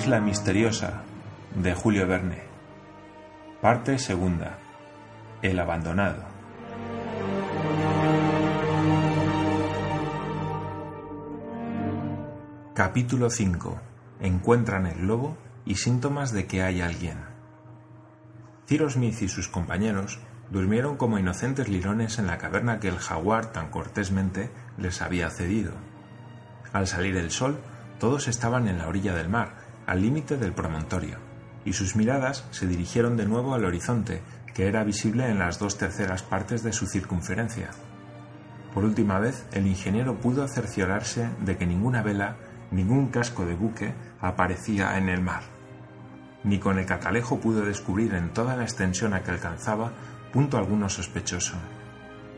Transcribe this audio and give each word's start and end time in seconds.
isla 0.00 0.18
misteriosa 0.18 1.02
de 1.54 1.74
Julio 1.74 2.06
Verne. 2.06 2.42
Parte 3.60 3.98
segunda. 3.98 4.58
El 5.42 5.58
abandonado. 5.58 6.24
Capítulo 12.72 13.28
5. 13.28 13.78
Encuentran 14.20 14.86
el 14.86 15.06
lobo 15.06 15.36
y 15.66 15.74
síntomas 15.74 16.32
de 16.32 16.46
que 16.46 16.62
hay 16.62 16.80
alguien. 16.80 17.18
Cyrus 18.66 18.94
Smith 18.94 19.20
y 19.20 19.28
sus 19.28 19.48
compañeros 19.48 20.18
durmieron 20.50 20.96
como 20.96 21.18
inocentes 21.18 21.68
lirones 21.68 22.18
en 22.18 22.26
la 22.26 22.38
caverna 22.38 22.80
que 22.80 22.88
el 22.88 22.96
jaguar 22.96 23.52
tan 23.52 23.68
cortésmente 23.68 24.50
les 24.78 25.02
había 25.02 25.28
cedido. 25.28 25.72
Al 26.72 26.86
salir 26.86 27.18
el 27.18 27.30
sol, 27.30 27.58
todos 27.98 28.28
estaban 28.28 28.66
en 28.66 28.78
la 28.78 28.88
orilla 28.88 29.14
del 29.14 29.28
mar, 29.28 29.59
al 29.90 30.02
límite 30.02 30.36
del 30.36 30.52
promontorio, 30.52 31.18
y 31.64 31.72
sus 31.72 31.96
miradas 31.96 32.46
se 32.52 32.68
dirigieron 32.68 33.16
de 33.16 33.26
nuevo 33.26 33.54
al 33.54 33.64
horizonte, 33.64 34.22
que 34.54 34.68
era 34.68 34.84
visible 34.84 35.28
en 35.28 35.40
las 35.40 35.58
dos 35.58 35.78
terceras 35.78 36.22
partes 36.22 36.62
de 36.62 36.72
su 36.72 36.86
circunferencia. 36.86 37.70
Por 38.72 38.84
última 38.84 39.18
vez, 39.18 39.48
el 39.50 39.66
ingeniero 39.66 40.20
pudo 40.20 40.46
cerciorarse 40.46 41.28
de 41.40 41.56
que 41.56 41.66
ninguna 41.66 42.02
vela, 42.02 42.36
ningún 42.70 43.08
casco 43.08 43.44
de 43.44 43.56
buque 43.56 43.92
aparecía 44.20 44.96
en 44.96 45.08
el 45.08 45.22
mar. 45.22 45.42
Ni 46.44 46.60
con 46.60 46.78
el 46.78 46.86
catalejo 46.86 47.40
pudo 47.40 47.64
descubrir 47.64 48.14
en 48.14 48.32
toda 48.32 48.54
la 48.54 48.62
extensión 48.62 49.12
a 49.12 49.24
que 49.24 49.32
alcanzaba 49.32 49.90
punto 50.32 50.56
alguno 50.56 50.88
sospechoso. 50.88 51.56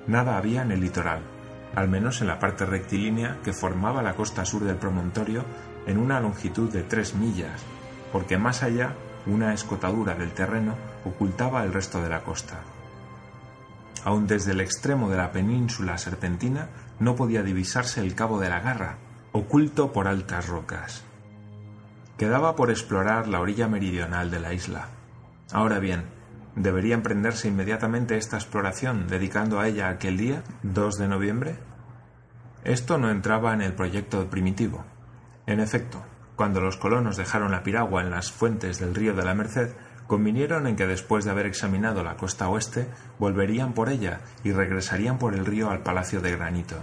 Nada 0.06 0.39
había 0.39 0.62
en 0.62 0.73
el 0.73 0.80
litoral, 0.80 1.20
al 1.75 1.91
menos 1.91 2.22
en 2.22 2.28
la 2.28 2.39
parte 2.39 2.64
rectilínea 2.64 3.41
que 3.44 3.53
formaba 3.53 4.03
la 4.03 4.14
costa 4.14 4.47
sur 4.47 4.64
del 4.64 4.77
promontorio 4.77 5.44
en 5.86 5.98
una 5.98 6.20
longitud 6.20 6.70
de 6.70 6.83
tres 6.83 7.14
millas, 7.14 7.62
porque 8.12 8.38
más 8.38 8.62
allá 8.62 8.94
una 9.27 9.55
escotadura 9.55 10.14
del 10.14 10.33
terreno 10.33 10.77
ocultaba 11.05 11.64
el 11.64 11.72
resto 11.72 12.02
de 12.02 12.08
la 12.08 12.22
costa. 12.22 12.61
Aun 14.05 14.27
desde 14.27 14.53
el 14.53 14.60
extremo 14.60 15.08
de 15.10 15.16
la 15.16 15.33
península 15.33 15.98
serpentina 15.98 16.69
no 16.98 17.14
podía 17.14 17.42
divisarse 17.42 18.00
el 18.00 18.14
cabo 18.14 18.41
de 18.41 18.48
la 18.48 18.60
garra, 18.60 18.98
oculto 19.33 19.92
por 19.92 20.08
altas 20.08 20.48
rocas. 20.48 21.05
Quedaba 22.19 22.56
por 22.56 22.70
explorar 22.70 23.28
la 23.28 23.41
orilla 23.41 23.69
meridional 23.69 24.30
de 24.30 24.41
la 24.41 24.53
isla. 24.53 24.88
Ahora 25.53 25.78
bien, 25.78 26.05
¿Debería 26.55 26.94
emprenderse 26.94 27.48
inmediatamente 27.48 28.19
esta 28.19 28.36
exploración 28.36 29.08
dedicando 29.08 29.58
a 29.58 29.69
ella 29.69 29.88
aquel 29.88 30.19
día, 30.19 30.42
2 30.62 30.98
de 30.98 31.08
noviembre? 31.08 31.56
Esto 32.62 32.98
no 32.98 33.10
entraba 33.10 33.55
en 33.55 33.62
el 33.62 33.72
proyecto 33.72 34.28
primitivo. 34.28 34.84
En 35.46 35.60
efecto, 35.60 36.02
cuando 36.36 36.60
los 36.60 36.76
colonos 36.76 37.16
dejaron 37.16 37.52
la 37.52 37.62
piragua 37.62 38.02
en 38.02 38.10
las 38.10 38.32
fuentes 38.32 38.78
del 38.78 38.94
río 38.94 39.14
de 39.14 39.24
la 39.24 39.34
Merced, 39.34 39.70
convinieron 40.06 40.66
en 40.66 40.76
que 40.76 40.86
después 40.86 41.24
de 41.24 41.30
haber 41.30 41.46
examinado 41.46 42.02
la 42.02 42.16
costa 42.16 42.48
oeste, 42.48 42.88
volverían 43.18 43.72
por 43.72 43.88
ella 43.88 44.20
y 44.44 44.52
regresarían 44.52 45.18
por 45.18 45.34
el 45.34 45.46
río 45.46 45.70
al 45.70 45.82
Palacio 45.82 46.20
de 46.20 46.32
Granito. 46.36 46.76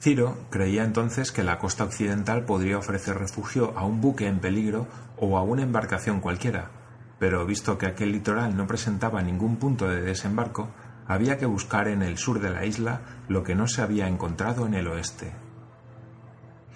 Ciro 0.00 0.36
creía 0.50 0.84
entonces 0.84 1.32
que 1.32 1.42
la 1.42 1.58
costa 1.58 1.84
occidental 1.84 2.44
podría 2.44 2.78
ofrecer 2.78 3.16
refugio 3.18 3.72
a 3.76 3.84
un 3.84 4.00
buque 4.00 4.26
en 4.26 4.38
peligro 4.38 4.86
o 5.16 5.38
a 5.38 5.42
una 5.42 5.62
embarcación 5.62 6.20
cualquiera, 6.20 6.70
pero 7.18 7.46
visto 7.46 7.78
que 7.78 7.86
aquel 7.86 8.12
litoral 8.12 8.56
no 8.56 8.66
presentaba 8.66 9.22
ningún 9.22 9.56
punto 9.56 9.88
de 9.88 10.02
desembarco, 10.02 10.68
había 11.06 11.38
que 11.38 11.46
buscar 11.46 11.88
en 11.88 12.02
el 12.02 12.18
sur 12.18 12.40
de 12.40 12.50
la 12.50 12.66
isla 12.66 13.00
lo 13.28 13.44
que 13.44 13.54
no 13.54 13.66
se 13.66 13.82
había 13.82 14.08
encontrado 14.08 14.66
en 14.66 14.74
el 14.74 14.88
oeste. 14.88 15.32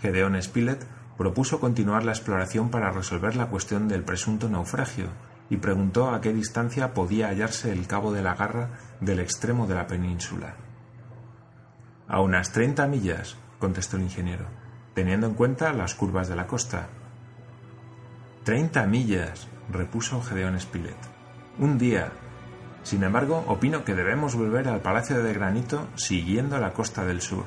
Gedeón 0.00 0.40
Spilett 0.40 0.86
propuso 1.18 1.58
continuar 1.58 2.04
la 2.04 2.12
exploración 2.12 2.70
para 2.70 2.92
resolver 2.92 3.34
la 3.34 3.48
cuestión 3.48 3.88
del 3.88 4.04
presunto 4.04 4.48
naufragio 4.48 5.08
y 5.50 5.56
preguntó 5.56 6.10
a 6.10 6.20
qué 6.20 6.32
distancia 6.32 6.94
podía 6.94 7.26
hallarse 7.26 7.72
el 7.72 7.88
cabo 7.88 8.12
de 8.12 8.22
la 8.22 8.34
garra 8.34 8.70
del 9.00 9.18
extremo 9.18 9.66
de 9.66 9.74
la 9.74 9.88
península. 9.88 10.54
A 12.06 12.20
unas 12.20 12.52
treinta 12.52 12.86
millas, 12.86 13.36
contestó 13.58 13.96
el 13.96 14.04
ingeniero, 14.04 14.46
teniendo 14.94 15.26
en 15.26 15.34
cuenta 15.34 15.72
las 15.72 15.96
curvas 15.96 16.28
de 16.28 16.36
la 16.36 16.46
costa. 16.46 16.88
Treinta 18.44 18.86
millas, 18.86 19.48
repuso 19.70 20.22
Gedeón 20.22 20.58
Spilett. 20.60 20.96
Un 21.58 21.78
día. 21.78 22.12
Sin 22.84 23.02
embargo, 23.02 23.44
opino 23.48 23.84
que 23.84 23.94
debemos 23.94 24.36
volver 24.36 24.68
al 24.68 24.80
Palacio 24.80 25.20
de 25.22 25.34
Granito 25.34 25.88
siguiendo 25.96 26.58
la 26.58 26.72
costa 26.72 27.04
del 27.04 27.20
sur. 27.20 27.44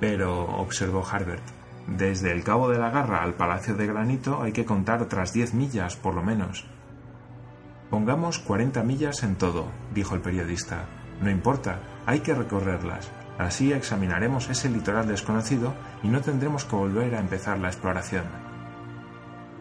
Pero, 0.00 0.44
observó 0.58 1.06
Harbert, 1.06 1.44
desde 1.86 2.32
el 2.32 2.42
Cabo 2.42 2.68
de 2.68 2.78
la 2.78 2.90
Garra 2.90 3.22
al 3.22 3.34
Palacio 3.34 3.74
de 3.74 3.86
Granito 3.86 4.42
hay 4.42 4.52
que 4.52 4.64
contar 4.64 5.02
otras 5.02 5.32
diez 5.32 5.54
millas, 5.54 5.96
por 5.96 6.14
lo 6.14 6.22
menos. 6.22 6.66
Pongamos 7.90 8.40
cuarenta 8.40 8.82
millas 8.82 9.22
en 9.22 9.36
todo, 9.36 9.68
dijo 9.94 10.16
el 10.16 10.20
periodista. 10.20 10.86
No 11.22 11.30
importa, 11.30 11.80
hay 12.04 12.20
que 12.20 12.34
recorrerlas. 12.34 13.10
Así 13.38 13.72
examinaremos 13.72 14.50
ese 14.50 14.68
litoral 14.68 15.06
desconocido 15.06 15.74
y 16.02 16.08
no 16.08 16.20
tendremos 16.20 16.64
que 16.64 16.74
volver 16.74 17.14
a 17.14 17.20
empezar 17.20 17.58
la 17.58 17.68
exploración. 17.68 18.24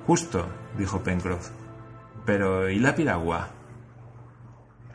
Justo, 0.07 0.47
dijo 0.77 1.01
Pencroff. 1.01 1.51
Pero 2.25 2.69
¿y 2.69 2.79
la 2.79 2.95
piragua? 2.95 3.49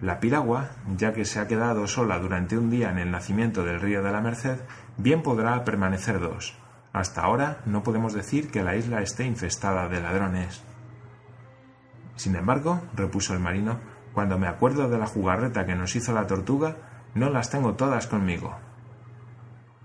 La 0.00 0.18
piragua, 0.18 0.70
ya 0.96 1.12
que 1.12 1.24
se 1.24 1.38
ha 1.38 1.46
quedado 1.46 1.86
sola 1.86 2.18
durante 2.18 2.58
un 2.58 2.70
día 2.70 2.90
en 2.90 2.98
el 2.98 3.10
nacimiento 3.10 3.64
del 3.64 3.80
río 3.80 4.02
de 4.02 4.10
la 4.10 4.20
Merced, 4.20 4.58
bien 4.96 5.22
podrá 5.22 5.62
permanecer 5.64 6.18
dos. 6.18 6.59
Hasta 6.92 7.22
ahora 7.22 7.60
no 7.66 7.82
podemos 7.82 8.12
decir 8.12 8.50
que 8.50 8.62
la 8.62 8.76
isla 8.76 9.00
esté 9.00 9.24
infestada 9.24 9.88
de 9.88 10.00
ladrones. 10.00 10.62
Sin 12.16 12.34
embargo, 12.34 12.80
repuso 12.94 13.32
el 13.32 13.40
marino, 13.40 13.78
cuando 14.12 14.38
me 14.38 14.48
acuerdo 14.48 14.88
de 14.88 14.98
la 14.98 15.06
jugarreta 15.06 15.64
que 15.64 15.76
nos 15.76 15.94
hizo 15.94 16.12
la 16.12 16.26
tortuga, 16.26 16.76
no 17.14 17.30
las 17.30 17.50
tengo 17.50 17.74
todas 17.74 18.06
conmigo. 18.06 18.56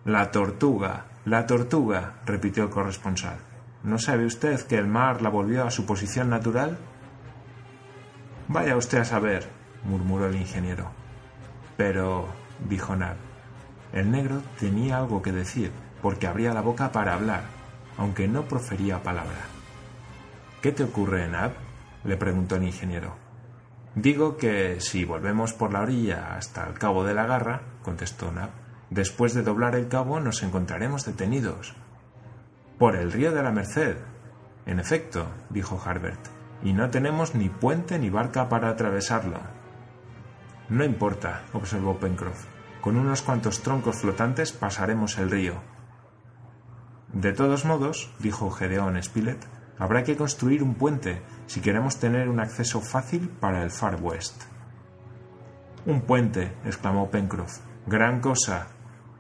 La 0.04 0.32
tortuga, 0.32 1.06
la 1.26 1.46
tortuga, 1.46 2.16
repitió 2.26 2.64
el 2.64 2.70
corresponsal. 2.70 3.38
¿No 3.84 4.00
sabe 4.00 4.26
usted 4.26 4.60
que 4.62 4.78
el 4.78 4.88
mar 4.88 5.22
la 5.22 5.30
volvió 5.30 5.64
a 5.64 5.72
su 5.72 5.86
posición 5.86 6.30
natural? 6.30 6.78
Vaya 8.48 8.76
usted 8.78 9.00
a 9.00 9.06
saber, 9.06 9.48
murmuró 9.84 10.28
el 10.28 10.36
ingeniero. 10.36 10.92
Pero, 11.78 12.28
dijo 12.68 12.96
Nab, 12.96 13.16
el 13.94 14.12
negro 14.12 14.42
tenía 14.60 14.98
algo 14.98 15.22
que 15.22 15.32
decir, 15.32 15.72
porque 16.06 16.28
abría 16.28 16.54
la 16.54 16.62
boca 16.62 16.92
para 16.92 17.16
hablar, 17.16 17.46
aunque 17.98 18.28
no 18.28 18.44
profería 18.44 19.02
palabra. 19.02 19.48
¿Qué 20.62 20.72
te 20.72 20.84
ocurre, 20.84 21.28
Nab? 21.28 21.54
le 22.04 22.16
preguntó 22.16 22.58
el 22.58 22.64
ingeniero. 22.66 23.16
Digo 23.96 24.38
que 24.38 24.80
si 24.82 25.04
volvemos 25.04 25.54
por 25.54 25.74
la 25.74 25.82
orilla 25.82 26.36
hasta 26.36 26.68
el 26.68 26.78
cabo 26.78 27.04
de 27.06 27.16
la 27.16 27.26
garra, 27.26 27.64
contestó 27.82 28.32
Nab, 28.32 28.52
después 28.92 29.34
de 29.34 29.42
doblar 29.42 29.74
el 29.74 29.88
cabo 29.88 30.20
nos 30.20 30.44
encontraremos 30.44 31.06
detenidos. 31.06 31.74
Por 32.78 32.96
el 32.96 33.12
río 33.12 33.32
de 33.32 33.42
la 33.42 33.52
Merced. 33.52 33.98
En 34.68 34.80
efecto, 34.80 35.26
dijo 35.50 35.82
Harbert, 35.84 36.24
y 36.62 36.74
no 36.74 36.92
tenemos 36.92 37.34
ni 37.34 37.50
puente 37.50 37.98
ni 37.98 38.12
barca 38.12 38.48
para 38.48 38.70
atravesarlo. 38.70 39.40
No 40.70 40.86
importa, 40.86 41.46
observó 41.54 41.98
Pencroff. 41.98 42.46
Con 42.80 42.96
unos 42.96 43.24
cuantos 43.24 43.64
troncos 43.64 44.02
flotantes 44.02 44.52
pasaremos 44.52 45.18
el 45.18 45.32
río. 45.32 45.75
De 47.16 47.32
todos 47.32 47.64
modos, 47.64 48.14
dijo 48.20 48.52
Gedeón 48.52 49.02
Spilett, 49.02 49.48
habrá 49.80 50.04
que 50.04 50.18
construir 50.18 50.62
un 50.62 50.76
puente 50.76 51.22
si 51.48 51.62
queremos 51.62 51.98
tener 51.98 52.28
un 52.28 52.42
acceso 52.42 52.82
fácil 52.82 53.30
para 53.30 53.64
el 53.64 53.72
Far 53.72 54.02
West. 54.02 54.44
Un 55.86 56.02
puente, 56.02 56.52
exclamó 56.66 57.10
Pencroff. 57.10 57.60
Gran 57.88 58.20
cosa. 58.20 58.68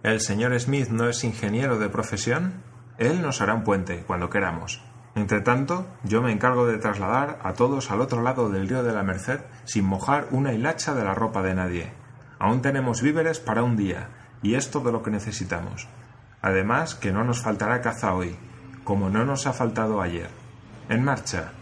¿El 0.03 0.19
señor 0.19 0.59
Smith 0.59 0.89
no 0.89 1.07
es 1.07 1.23
ingeniero 1.23 1.79
de 1.79 1.87
profesión? 1.87 2.63
Él 2.97 3.21
nos 3.21 3.39
hará 3.39 3.53
un 3.53 3.63
puente 3.63 4.03
cuando 4.05 4.29
queramos. 4.29 4.83
Entre 5.15 5.39
tanto, 5.39 5.87
yo 6.03 6.21
me 6.21 6.33
encargo 6.33 6.67
de 6.67 6.77
trasladar 6.77 7.39
a 7.43 7.53
todos 7.53 7.91
al 7.91 8.01
otro 8.01 8.21
lado 8.21 8.49
del 8.49 8.67
río 8.67 8.83
de 8.83 8.91
la 8.91 9.03
Merced 9.03 9.39
sin 9.63 9.85
mojar 9.85 10.27
una 10.31 10.51
hilacha 10.51 10.95
de 10.95 11.05
la 11.05 11.15
ropa 11.15 11.41
de 11.41 11.55
nadie. 11.55 11.93
Aún 12.39 12.61
tenemos 12.61 13.01
víveres 13.01 13.39
para 13.39 13.63
un 13.63 13.77
día, 13.77 14.09
y 14.41 14.55
es 14.55 14.69
todo 14.69 14.91
lo 14.91 15.01
que 15.01 15.11
necesitamos. 15.11 15.87
Además, 16.45 16.93
que 16.93 17.11
no 17.11 17.23
nos 17.23 17.41
faltará 17.41 17.81
caza 17.81 18.13
hoy, 18.13 18.35
como 18.83 19.09
no 19.09 19.25
nos 19.25 19.47
ha 19.47 19.53
faltado 19.53 19.99
ayer. 19.99 20.29
En 20.89 21.03
marcha. 21.03 21.53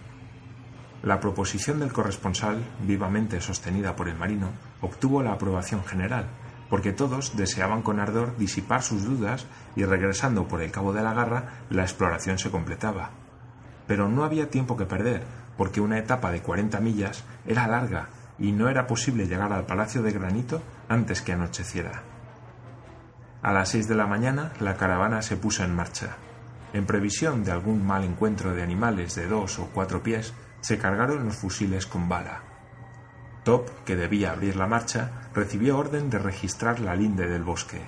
La 1.02 1.22
proposición 1.22 1.80
del 1.80 1.94
corresponsal, 1.94 2.62
vivamente 2.82 3.40
sostenida 3.40 3.96
por 3.96 4.10
el 4.10 4.18
marino, 4.18 4.50
obtuvo 4.82 5.24
la 5.24 5.32
aprobación 5.32 5.86
general, 5.86 6.26
porque 6.70 6.92
todos 6.92 7.38
deseaban 7.38 7.82
con 7.82 8.02
ardor 8.02 8.36
disipar 8.36 8.84
sus 8.84 9.06
dudas 9.06 9.48
y 9.78 9.86
regresando 9.86 10.50
por 10.50 10.62
el 10.62 10.72
cabo 10.72 10.92
de 10.92 11.02
la 11.02 11.14
garra 11.14 11.64
la 11.70 11.84
exploración 11.84 12.38
se 12.38 12.52
completaba. 12.52 13.12
Pero 13.88 14.10
no 14.10 14.26
había 14.26 14.50
tiempo 14.50 14.76
que 14.76 14.86
perder, 14.86 15.24
porque 15.56 15.80
una 15.80 15.98
etapa 15.98 16.30
de 16.30 16.42
cuarenta 16.42 16.82
millas 16.82 17.24
era 17.48 17.68
larga 17.68 18.10
y 18.38 18.52
no 18.52 18.68
era 18.68 18.86
posible 18.86 19.28
llegar 19.28 19.54
al 19.54 19.66
Palacio 19.66 20.04
de 20.04 20.12
Granito 20.12 20.62
antes 20.90 21.22
que 21.22 21.32
anocheciera. 21.32 22.13
A 23.44 23.52
las 23.52 23.70
seis 23.70 23.90
de 23.90 23.96
la 23.96 24.08
mañana 24.08 24.54
la 24.62 24.78
caravana 24.78 25.22
se 25.22 25.36
puso 25.36 25.66
en 25.66 25.76
marcha. 25.76 26.16
en 26.72 26.86
previsión 26.86 27.44
de 27.44 27.52
algún 27.52 27.86
mal 27.86 28.04
encuentro 28.04 28.54
de 28.56 28.64
animales 28.64 29.14
de 29.16 29.28
dos 29.28 29.60
o 29.60 29.68
cuatro 29.68 30.02
pies, 30.02 30.34
se 30.62 30.78
cargaron 30.80 31.26
los 31.26 31.36
fusiles 31.36 31.86
con 31.86 32.10
bala. 32.10 32.42
Top, 33.44 33.70
que 33.86 33.96
debía 33.96 34.32
abrir 34.32 34.56
la 34.56 34.66
marcha, 34.66 35.12
recibió 35.36 35.78
orden 35.78 36.10
de 36.10 36.18
registrar 36.18 36.80
la 36.80 36.96
linde 36.96 37.28
del 37.28 37.44
bosque. 37.44 37.82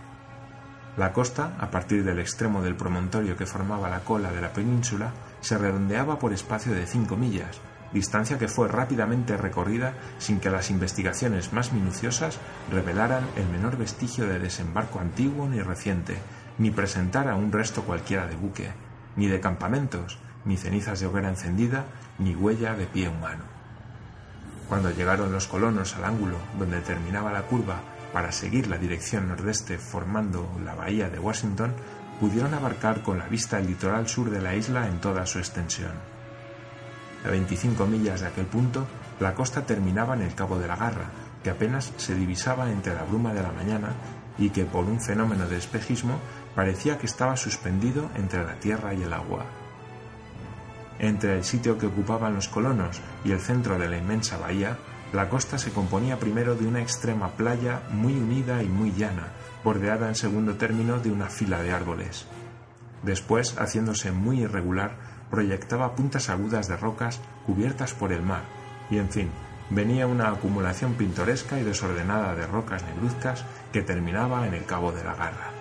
La 0.98 1.14
costa, 1.14 1.56
a 1.60 1.72
partir 1.72 2.04
del 2.04 2.20
extremo 2.20 2.62
del 2.62 2.76
promontorio 2.76 3.38
que 3.38 3.46
formaba 3.46 3.90
la 3.90 4.02
cola 4.02 4.32
de 4.32 4.42
la 4.42 4.54
península, 4.54 5.14
se 5.40 5.58
redondeaba 5.58 6.20
por 6.20 6.34
espacio 6.34 6.74
de 6.74 6.86
cinco 6.86 7.16
millas, 7.16 7.60
distancia 7.96 8.38
que 8.38 8.50
fue 8.50 8.68
rápidamente 8.68 9.38
recorrida 9.38 9.94
sin 10.20 10.42
que 10.42 10.50
las 10.50 10.70
investigaciones 10.70 11.54
más 11.54 11.72
minuciosas 11.72 12.38
revelaran 12.70 13.24
el 13.38 13.48
menor 13.48 13.78
vestigio 13.78 14.28
de 14.28 14.38
desembarco 14.38 15.00
antiguo 15.00 15.48
ni 15.48 15.62
reciente, 15.62 16.18
ni 16.60 16.72
presentara 16.72 17.36
un 17.36 17.54
resto 17.54 17.84
cualquiera 17.84 18.28
de 18.28 18.36
buque, 18.36 18.70
ni 19.16 19.28
de 19.28 19.40
campamentos, 19.40 20.20
ni 20.44 20.58
cenizas 20.58 21.00
de 21.00 21.08
hoguera 21.08 21.30
encendida, 21.30 21.86
ni 22.20 22.36
huella 22.36 22.76
de 22.76 22.86
pie 22.86 23.08
humano. 23.08 23.46
Cuando 24.68 24.92
llegaron 24.92 25.32
los 25.32 25.48
colonos 25.48 25.96
al 25.96 26.04
ángulo 26.04 26.38
donde 26.60 26.82
terminaba 26.82 27.32
la 27.32 27.44
curva 27.44 27.80
para 28.12 28.34
seguir 28.34 28.68
la 28.68 28.78
dirección 28.78 29.30
nordeste 29.30 29.78
formando 29.78 30.50
la 30.66 30.76
bahía 30.76 31.10
de 31.10 31.20
Washington, 31.20 31.74
pudieron 32.20 32.54
abarcar 32.54 33.04
con 33.04 33.20
la 33.20 33.28
vista 33.28 33.60
el 33.60 33.68
litoral 33.68 34.10
sur 34.10 34.30
de 34.30 34.42
la 34.42 34.54
isla 34.54 34.88
en 34.88 35.00
toda 35.00 35.26
su 35.26 35.40
extensión. 35.40 36.15
A 37.26 37.30
25 37.30 37.88
millas 37.88 38.22
de 38.22 38.28
aquel 38.28 38.46
punto, 38.46 38.86
la 39.20 39.34
costa 39.34 39.66
terminaba 39.66 40.14
en 40.14 40.22
el 40.22 40.36
Cabo 40.36 40.60
de 40.60 40.68
la 40.68 40.76
Garra, 40.76 41.10
que 41.44 41.50
apenas 41.50 41.92
se 41.98 42.14
divisaba 42.14 42.72
entre 42.72 42.94
la 42.94 43.04
bruma 43.04 43.34
de 43.34 43.42
la 43.42 43.52
mañana 43.52 43.94
y 44.38 44.52
que 44.52 44.66
por 44.66 44.86
un 44.86 45.02
fenómeno 45.02 45.48
de 45.48 45.58
espejismo 45.58 46.20
parecía 46.54 47.00
que 47.00 47.08
estaba 47.08 47.36
suspendido 47.36 48.12
entre 48.16 48.44
la 48.44 48.60
tierra 48.60 48.94
y 48.94 49.02
el 49.02 49.14
agua. 49.14 49.46
Entre 51.00 51.36
el 51.36 51.44
sitio 51.44 51.78
que 51.80 51.88
ocupaban 51.88 52.36
los 52.36 52.48
colonos 52.48 53.02
y 53.24 53.32
el 53.32 53.40
centro 53.40 53.80
de 53.80 53.90
la 53.90 53.98
inmensa 53.98 54.38
bahía, 54.38 54.78
la 55.12 55.28
costa 55.28 55.58
se 55.58 55.72
componía 55.72 56.20
primero 56.20 56.56
de 56.56 56.68
una 56.68 56.82
extrema 56.82 57.32
playa 57.32 57.82
muy 57.90 58.14
unida 58.14 58.62
y 58.62 58.68
muy 58.68 58.92
llana, 58.92 59.30
bordeada 59.64 60.10
en 60.10 60.16
segundo 60.16 60.56
término 60.56 61.00
de 61.00 61.12
una 61.12 61.28
fila 61.28 61.64
de 61.64 61.72
árboles. 61.72 62.28
Después, 63.02 63.58
haciéndose 63.58 64.12
muy 64.12 64.42
irregular, 64.42 65.15
proyectaba 65.30 65.96
puntas 65.96 66.30
agudas 66.30 66.68
de 66.68 66.78
rocas 66.78 67.20
cubiertas 67.46 67.94
por 67.94 68.12
el 68.12 68.22
mar, 68.22 68.44
y 68.90 68.98
en 68.98 69.10
fin, 69.10 69.32
venía 69.70 70.08
una 70.08 70.30
acumulación 70.30 70.94
pintoresca 70.94 71.60
y 71.60 71.64
desordenada 71.64 72.36
de 72.36 72.48
rocas 72.48 72.84
negruzcas 72.84 73.46
que 73.72 73.82
terminaba 73.82 74.48
en 74.48 74.54
el 74.54 74.66
Cabo 74.66 74.92
de 74.92 75.04
la 75.04 75.16
Garra. 75.16 75.52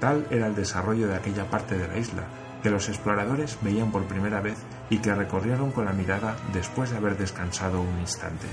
Tal 0.00 0.26
era 0.30 0.46
el 0.46 0.54
desarrollo 0.54 1.08
de 1.08 1.16
aquella 1.16 1.50
parte 1.50 1.76
de 1.76 1.88
la 1.88 1.98
isla, 1.98 2.24
que 2.62 2.70
los 2.70 2.88
exploradores 2.88 3.58
veían 3.62 3.90
por 3.90 4.04
primera 4.04 4.40
vez 4.40 4.58
y 4.90 4.98
que 4.98 5.14
recorrieron 5.14 5.70
con 5.70 5.84
la 5.84 5.92
mirada 5.92 6.36
después 6.52 6.90
de 6.90 6.96
haber 6.96 7.16
descansado 7.16 7.80
un 7.80 7.98
instante. 8.00 8.46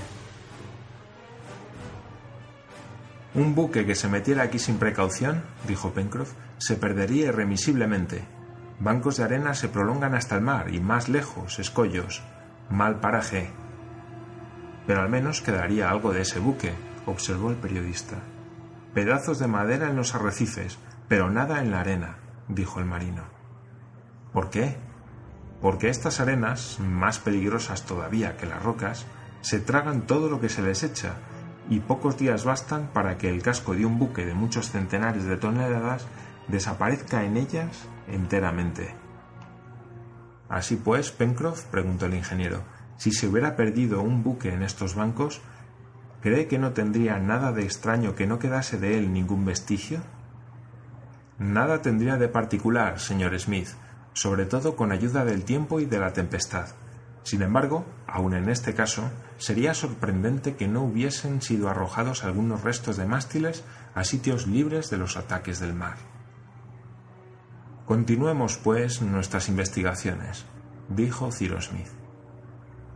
Un 3.34 3.54
buque 3.54 3.84
que 3.84 3.94
se 3.94 4.08
metiera 4.08 4.44
aquí 4.44 4.58
sin 4.58 4.78
precaución, 4.78 5.42
dijo 5.68 5.92
Pencroff, 5.92 6.32
se 6.58 6.76
perdería 6.76 7.26
irremisiblemente. 7.26 8.24
Bancos 8.78 9.16
de 9.16 9.24
arena 9.24 9.54
se 9.54 9.68
prolongan 9.68 10.14
hasta 10.14 10.34
el 10.34 10.42
mar 10.42 10.72
y 10.72 10.80
más 10.80 11.08
lejos, 11.08 11.58
escollos. 11.58 12.22
Mal 12.68 13.00
paraje. 13.00 13.50
Pero 14.86 15.00
al 15.00 15.08
menos 15.08 15.40
quedaría 15.40 15.88
algo 15.88 16.12
de 16.12 16.22
ese 16.22 16.40
buque, 16.40 16.74
observó 17.06 17.50
el 17.50 17.56
periodista. 17.56 18.16
Pedazos 18.92 19.38
de 19.38 19.46
madera 19.46 19.88
en 19.88 19.96
los 19.96 20.14
arrecifes, 20.14 20.78
pero 21.08 21.30
nada 21.30 21.60
en 21.60 21.70
la 21.70 21.80
arena, 21.80 22.18
dijo 22.48 22.78
el 22.78 22.86
marino. 22.86 23.24
¿Por 24.32 24.50
qué? 24.50 24.76
Porque 25.62 25.88
estas 25.88 26.20
arenas, 26.20 26.78
más 26.78 27.18
peligrosas 27.18 27.86
todavía 27.86 28.36
que 28.36 28.46
las 28.46 28.62
rocas, 28.62 29.06
se 29.40 29.58
tragan 29.58 30.02
todo 30.02 30.28
lo 30.28 30.40
que 30.40 30.50
se 30.50 30.62
les 30.62 30.82
echa 30.82 31.14
y 31.70 31.80
pocos 31.80 32.18
días 32.18 32.44
bastan 32.44 32.90
para 32.92 33.16
que 33.16 33.30
el 33.30 33.42
casco 33.42 33.74
de 33.74 33.86
un 33.86 33.98
buque 33.98 34.26
de 34.26 34.34
muchos 34.34 34.70
centenares 34.70 35.24
de 35.24 35.36
toneladas 35.36 36.06
desaparezca 36.48 37.24
en 37.24 37.36
ellas 37.36 37.88
enteramente. 38.08 38.94
Así 40.48 40.76
pues, 40.76 41.10
Pencroff, 41.10 41.64
preguntó 41.64 42.06
el 42.06 42.14
ingeniero, 42.14 42.62
si 42.96 43.12
se 43.12 43.26
hubiera 43.26 43.56
perdido 43.56 44.00
un 44.00 44.22
buque 44.22 44.52
en 44.52 44.62
estos 44.62 44.94
bancos, 44.94 45.40
¿cree 46.20 46.46
que 46.46 46.58
no 46.58 46.72
tendría 46.72 47.18
nada 47.18 47.52
de 47.52 47.64
extraño 47.64 48.14
que 48.14 48.26
no 48.26 48.38
quedase 48.38 48.78
de 48.78 48.98
él 48.98 49.12
ningún 49.12 49.44
vestigio? 49.44 50.00
Nada 51.38 51.82
tendría 51.82 52.16
de 52.16 52.28
particular, 52.28 52.98
señor 52.98 53.38
Smith, 53.38 53.68
sobre 54.14 54.46
todo 54.46 54.76
con 54.76 54.92
ayuda 54.92 55.24
del 55.24 55.44
tiempo 55.44 55.80
y 55.80 55.84
de 55.84 55.98
la 55.98 56.12
tempestad. 56.12 56.68
Sin 57.24 57.42
embargo, 57.42 57.84
aun 58.06 58.34
en 58.34 58.48
este 58.48 58.72
caso, 58.72 59.10
sería 59.36 59.74
sorprendente 59.74 60.54
que 60.54 60.68
no 60.68 60.82
hubiesen 60.82 61.42
sido 61.42 61.68
arrojados 61.68 62.24
algunos 62.24 62.62
restos 62.62 62.96
de 62.96 63.04
mástiles 63.04 63.64
a 63.94 64.04
sitios 64.04 64.46
libres 64.46 64.90
de 64.90 64.96
los 64.96 65.16
ataques 65.16 65.60
del 65.60 65.74
mar. 65.74 65.96
Continuemos, 67.86 68.58
pues, 68.58 69.00
nuestras 69.00 69.48
investigaciones, 69.48 70.44
dijo 70.88 71.30
Cyrus 71.30 71.66
Smith. 71.66 71.86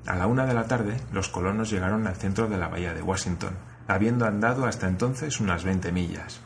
A 0.04 0.16
la 0.16 0.26
una 0.26 0.46
de 0.46 0.54
la 0.54 0.64
tarde, 0.64 0.96
los 1.12 1.28
colonos 1.28 1.70
llegaron 1.70 2.08
al 2.08 2.16
centro 2.16 2.48
de 2.48 2.58
la 2.58 2.66
bahía 2.66 2.92
de 2.92 3.00
Washington, 3.00 3.54
habiendo 3.86 4.26
andado 4.26 4.66
hasta 4.66 4.88
entonces 4.88 5.38
unas 5.38 5.62
veinte 5.62 5.92
millas. 5.92 6.40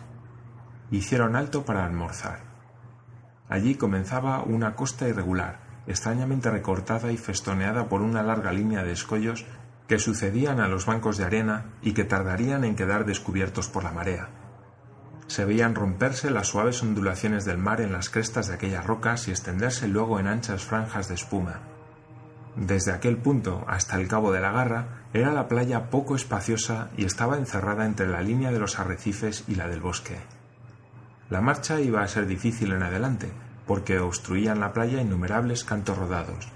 Hicieron 0.90 1.36
alto 1.36 1.64
para 1.64 1.86
almorzar. 1.86 2.40
Allí 3.48 3.76
comenzaba 3.76 4.42
una 4.42 4.74
costa 4.74 5.08
irregular, 5.08 5.60
extrañamente 5.86 6.50
recortada 6.50 7.12
y 7.12 7.16
festoneada 7.16 7.88
por 7.88 8.02
una 8.02 8.22
larga 8.22 8.52
línea 8.52 8.82
de 8.82 8.92
escollos 8.92 9.46
que 9.88 9.98
sucedían 9.98 10.60
a 10.60 10.68
los 10.68 10.84
bancos 10.84 11.16
de 11.16 11.24
arena 11.24 11.72
y 11.80 11.92
que 11.92 12.04
tardarían 12.04 12.64
en 12.64 12.76
quedar 12.76 13.06
descubiertos 13.06 13.68
por 13.68 13.84
la 13.84 13.92
marea. 13.92 14.43
Se 15.26 15.44
veían 15.44 15.74
romperse 15.74 16.30
las 16.30 16.48
suaves 16.48 16.82
ondulaciones 16.82 17.44
del 17.44 17.58
mar 17.58 17.80
en 17.80 17.92
las 17.92 18.10
crestas 18.10 18.48
de 18.48 18.54
aquellas 18.54 18.86
rocas 18.86 19.26
y 19.28 19.30
extenderse 19.30 19.88
luego 19.88 20.20
en 20.20 20.26
anchas 20.26 20.64
franjas 20.64 21.08
de 21.08 21.14
espuma. 21.14 21.60
Desde 22.56 22.92
aquel 22.92 23.16
punto 23.16 23.64
hasta 23.66 24.00
el 24.00 24.06
cabo 24.06 24.30
de 24.30 24.40
la 24.40 24.52
Garra 24.52 25.06
era 25.12 25.32
la 25.32 25.48
playa 25.48 25.90
poco 25.90 26.14
espaciosa 26.14 26.90
y 26.96 27.04
estaba 27.04 27.36
encerrada 27.36 27.84
entre 27.84 28.06
la 28.06 28.22
línea 28.22 28.52
de 28.52 28.60
los 28.60 28.78
arrecifes 28.78 29.44
y 29.48 29.56
la 29.56 29.66
del 29.66 29.80
bosque. 29.80 30.18
La 31.30 31.40
marcha 31.40 31.80
iba 31.80 32.02
a 32.02 32.08
ser 32.08 32.26
difícil 32.26 32.72
en 32.72 32.82
adelante, 32.82 33.32
porque 33.66 33.98
obstruían 33.98 34.60
la 34.60 34.72
playa 34.72 35.00
innumerables 35.00 35.64
cantos 35.64 35.98
rodados. 35.98 36.48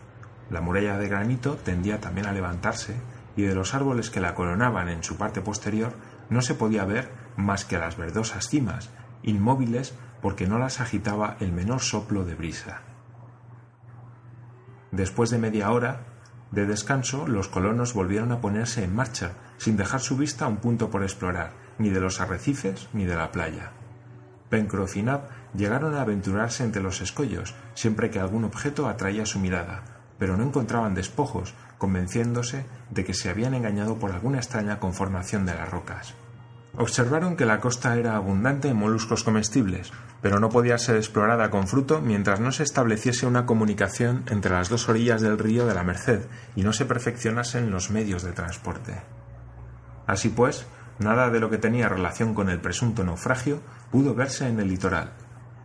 La 0.51 0.61
muralla 0.61 0.99
de 0.99 1.09
granito 1.09 1.57
tendía 1.57 2.01
también 2.01 2.27
a 2.27 2.33
levantarse 2.33 2.95
y 3.37 3.43
de 3.43 3.55
los 3.55 3.75
árboles 3.75 4.11
que 4.11 4.21
la 4.21 4.35
coronaban 4.35 4.89
en 4.89 5.03
su 5.03 5.17
parte 5.17 5.41
posterior 5.41 5.95
no 6.31 6.43
se 6.43 6.55
podía 6.55 6.85
ver 6.85 7.11
más 7.39 7.65
que 7.65 7.79
las 7.79 7.97
verdosas 7.97 8.49
cimas, 8.49 8.91
inmóviles 9.23 9.95
porque 10.21 10.49
no 10.49 10.59
las 10.59 10.81
agitaba 10.81 11.37
el 11.39 11.53
menor 11.53 11.81
soplo 11.81 12.25
de 12.25 12.35
brisa. 12.35 12.83
Después 14.91 15.31
de 15.31 15.39
media 15.39 15.71
hora 15.71 16.01
de 16.51 16.67
descanso, 16.67 17.29
los 17.29 17.49
colonos 17.49 17.95
volvieron 17.95 18.33
a 18.33 18.41
ponerse 18.41 18.83
en 18.83 18.95
marcha, 18.95 19.33
sin 19.59 19.77
dejar 19.77 20.01
su 20.01 20.17
vista 20.17 20.49
un 20.49 20.57
punto 20.57 20.91
por 20.91 21.03
explorar, 21.03 21.53
ni 21.79 21.91
de 21.91 22.01
los 22.01 22.21
arrecifes 22.21 22.89
ni 22.93 23.05
de 23.05 23.17
la 23.17 23.31
playa. 23.31 23.71
Pencroff 24.49 24.97
y 24.97 25.03
Nab 25.03 25.29
llegaron 25.55 25.95
a 25.95 26.01
aventurarse 26.01 26.65
entre 26.65 26.83
los 26.83 27.01
escollos 27.01 27.55
siempre 27.75 28.11
que 28.11 28.19
algún 28.19 28.45
objeto 28.45 28.89
atraía 28.89 29.27
su 29.27 29.39
mirada, 29.39 29.85
pero 30.19 30.37
no 30.37 30.43
encontraban 30.43 30.95
despojos, 30.95 31.55
convenciéndose 31.77 32.67
de 32.91 33.05
que 33.05 33.15
se 33.15 33.29
habían 33.29 33.55
engañado 33.55 33.99
por 33.99 34.11
alguna 34.11 34.39
extraña 34.39 34.81
conformación 34.81 35.47
de 35.47 35.55
las 35.55 35.71
rocas. 35.71 36.15
Observaron 36.77 37.37
que 37.37 37.47
la 37.47 37.61
costa 37.61 37.97
era 37.97 38.17
abundante 38.17 38.69
en 38.69 38.77
moluscos 38.77 39.25
comestibles, 39.25 39.91
pero 40.21 40.39
no 40.39 40.49
podía 40.49 40.79
ser 40.79 40.97
explorada 40.97 41.51
con 41.51 41.67
fruto 41.67 42.01
mientras 42.01 42.41
no 42.41 42.53
se 42.53 42.63
estableciese 42.63 43.27
una 43.27 43.47
comunicación 43.47 44.25
entre 44.29 44.53
las 44.53 44.69
dos 44.69 44.89
orillas 44.89 45.21
del 45.21 45.39
río 45.39 45.67
de 45.67 45.75
la 45.75 45.85
Merced 45.85 46.27
y 46.55 46.63
no 46.63 46.73
se 46.73 46.85
perfeccionasen 46.85 47.71
los 47.71 47.91
medios 47.91 48.23
de 48.23 48.33
transporte. 48.33 49.03
Así 50.07 50.29
pues, 50.29 50.67
nada 50.99 51.31
de 51.31 51.41
lo 51.41 51.51
que 51.51 51.59
tenía 51.59 51.89
relación 51.89 52.35
con 52.35 52.49
el 52.49 52.61
presunto 52.61 53.05
naufragio 53.05 53.61
pudo 53.91 54.15
verse 54.15 54.47
en 54.47 54.61
el 54.61 54.69
litoral, 54.69 55.13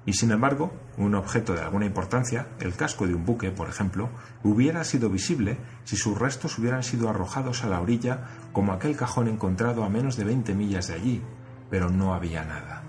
y 0.05 0.13
sin 0.13 0.31
embargo, 0.31 0.73
un 0.97 1.15
objeto 1.15 1.53
de 1.53 1.61
alguna 1.61 1.85
importancia, 1.85 2.47
el 2.59 2.75
casco 2.75 3.07
de 3.07 3.15
un 3.15 3.25
buque, 3.25 3.51
por 3.51 3.69
ejemplo, 3.69 4.09
hubiera 4.43 4.83
sido 4.83 5.09
visible 5.09 5.57
si 5.85 5.95
sus 5.95 6.17
restos 6.19 6.57
hubieran 6.59 6.83
sido 6.83 7.09
arrojados 7.09 7.63
a 7.63 7.67
la 7.67 7.79
orilla 7.79 8.25
como 8.51 8.73
aquel 8.73 8.97
cajón 8.97 9.29
encontrado 9.29 9.83
a 9.83 9.89
menos 9.89 10.17
de 10.17 10.25
veinte 10.25 10.55
millas 10.55 10.87
de 10.87 10.95
allí, 10.95 11.21
pero 11.69 11.89
no 11.89 12.13
había 12.13 12.43
nada. 12.43 12.83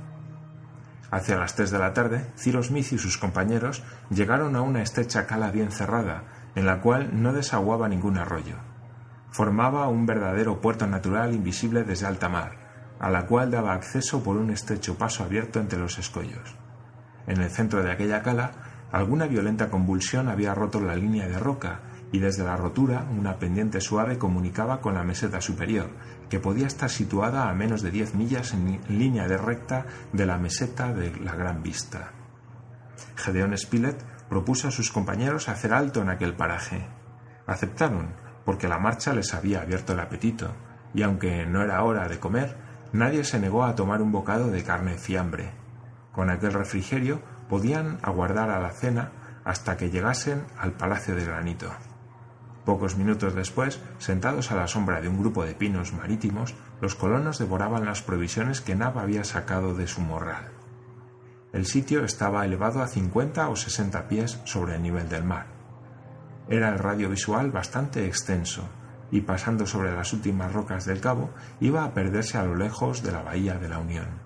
Hacia 1.11 1.37
las 1.37 1.54
tres 1.54 1.71
de 1.71 1.78
la 1.78 1.92
tarde, 1.92 2.26
Cyrus 2.37 2.66
Smith 2.66 2.92
y 2.92 2.99
sus 2.99 3.18
compañeros 3.18 3.85
llegaron 4.11 4.56
a 4.56 4.62
una 4.62 4.83
estrecha 4.83 5.26
cala 5.26 5.52
bien 5.52 5.71
cerrada, 5.71 6.25
en 6.56 6.66
la 6.66 6.80
cual 6.80 7.23
no 7.23 7.33
desaguaba 7.33 7.88
ningún 7.88 8.18
arroyo. 8.18 8.56
Formaba 9.30 9.87
un 9.87 10.06
verdadero 10.06 10.61
puerto 10.61 10.88
natural 10.88 11.33
invisible 11.33 11.85
desde 11.85 12.06
alta 12.06 12.28
mar, 12.28 12.97
a 12.99 13.11
la 13.11 13.26
cual 13.26 13.52
daba 13.52 13.75
acceso 13.75 14.25
por 14.25 14.37
un 14.37 14.50
estrecho 14.50 14.99
paso 14.99 15.23
abierto 15.23 15.61
entre 15.61 15.78
los 15.78 15.99
escollos. 15.99 16.56
En 17.26 17.40
el 17.40 17.50
centro 17.50 17.83
de 17.83 17.90
aquella 17.90 18.23
cala 18.23 18.52
Alguna 18.95 19.26
violenta 19.26 19.71
convulsión 19.71 20.28
había 20.28 20.54
roto 20.54 20.81
la 20.81 20.95
línea 20.95 21.26
de 21.26 21.37
roca 21.37 21.81
y 22.12 22.21
desde 22.21 22.45
la 22.45 22.54
rotura 22.54 23.09
una 23.11 23.40
pendiente 23.40 23.81
suave 23.81 24.19
comunicaba 24.19 24.81
con 24.81 24.95
la 24.95 25.02
meseta 25.02 25.40
superior, 25.40 25.90
que 26.31 26.38
podía 26.38 26.69
estar 26.69 26.88
situada 26.88 27.49
a 27.49 27.54
menos 27.54 27.83
de 27.83 27.90
diez 27.90 28.14
millas 28.14 28.54
en 28.54 28.81
línea 28.88 29.26
de 29.26 29.37
recta 29.37 29.85
de 30.12 30.26
la 30.26 30.38
meseta 30.38 30.93
de 30.93 31.11
la 31.16 31.35
Gran 31.35 31.61
Vista. 31.61 32.12
Gedeón 33.16 33.59
Spilett 33.59 34.00
propuso 34.28 34.69
a 34.69 34.71
sus 34.71 34.93
compañeros 34.93 35.49
hacer 35.49 35.75
alto 35.75 36.00
en 36.00 36.11
aquel 36.11 36.37
paraje. 36.37 36.87
Aceptaron, 37.49 38.14
porque 38.45 38.69
la 38.69 38.78
marcha 38.78 39.12
les 39.12 39.35
había 39.35 39.62
abierto 39.62 39.95
el 39.95 39.99
apetito, 39.99 40.54
y 40.95 41.02
aunque 41.02 41.47
no 41.47 41.62
era 41.62 41.83
hora 41.83 42.07
de 42.07 42.21
comer, 42.21 42.57
nadie 42.93 43.25
se 43.25 43.40
negó 43.40 43.64
a 43.64 43.75
tomar 43.75 44.00
un 44.02 44.12
bocado 44.12 44.52
de 44.52 44.62
carne 44.62 44.99
fiambre. 44.99 45.63
Con 46.14 46.30
aquel 46.30 46.52
refrigerio 46.52 47.21
podían 47.49 47.99
aguardar 48.02 48.50
a 48.50 48.61
la 48.61 48.71
cena 48.71 49.12
hasta 49.44 49.76
que 49.76 49.90
llegasen 49.90 50.44
al 50.59 50.73
Palacio 50.73 51.14
de 51.14 51.25
Granito. 51.25 51.71
Pocos 52.64 52.97
minutos 52.97 53.35
después, 53.35 53.80
sentados 53.99 54.50
a 54.50 54.56
la 54.56 54.68
sombra 54.68 55.02
de 55.02 55.09
un 55.09 55.18
grupo 55.18 55.44
de 55.44 55.54
pinos 55.54 55.92
marítimos, 55.92 56.54
los 56.80 56.94
colonos 56.94 57.38
devoraban 57.38 57.85
las 57.85 58.00
provisiones 58.00 58.62
que 58.62 58.75
Nava 58.75 59.02
había 59.02 59.25
sacado 59.25 59.75
de 59.75 59.87
su 59.87 60.00
morral. 60.00 60.50
El 61.52 61.66
sitio 61.66 62.04
estaba 62.04 62.44
elevado 62.44 62.83
a 62.83 62.88
cincuenta 62.88 63.49
o 63.49 63.56
sesenta 63.56 64.09
pies 64.09 64.40
sobre 64.44 64.76
el 64.76 64.83
nivel 64.83 65.09
del 65.09 65.25
mar. 65.25 65.47
Era 66.49 66.71
el 66.71 66.78
radio 66.78 67.11
visual 67.11 67.50
bastante 67.50 68.06
extenso, 68.06 68.68
y 69.11 69.21
pasando 69.21 69.66
sobre 69.66 69.94
las 69.94 70.12
últimas 70.12 70.52
rocas 70.52 70.87
del 70.87 71.00
cabo 71.00 71.30
iba 71.61 71.85
a 71.85 71.92
perderse 71.92 72.38
a 72.38 72.44
lo 72.44 72.56
lejos 72.56 73.02
de 73.02 73.12
la 73.12 73.23
bahía 73.23 73.59
de 73.59 73.68
la 73.68 73.78
Unión. 73.78 74.24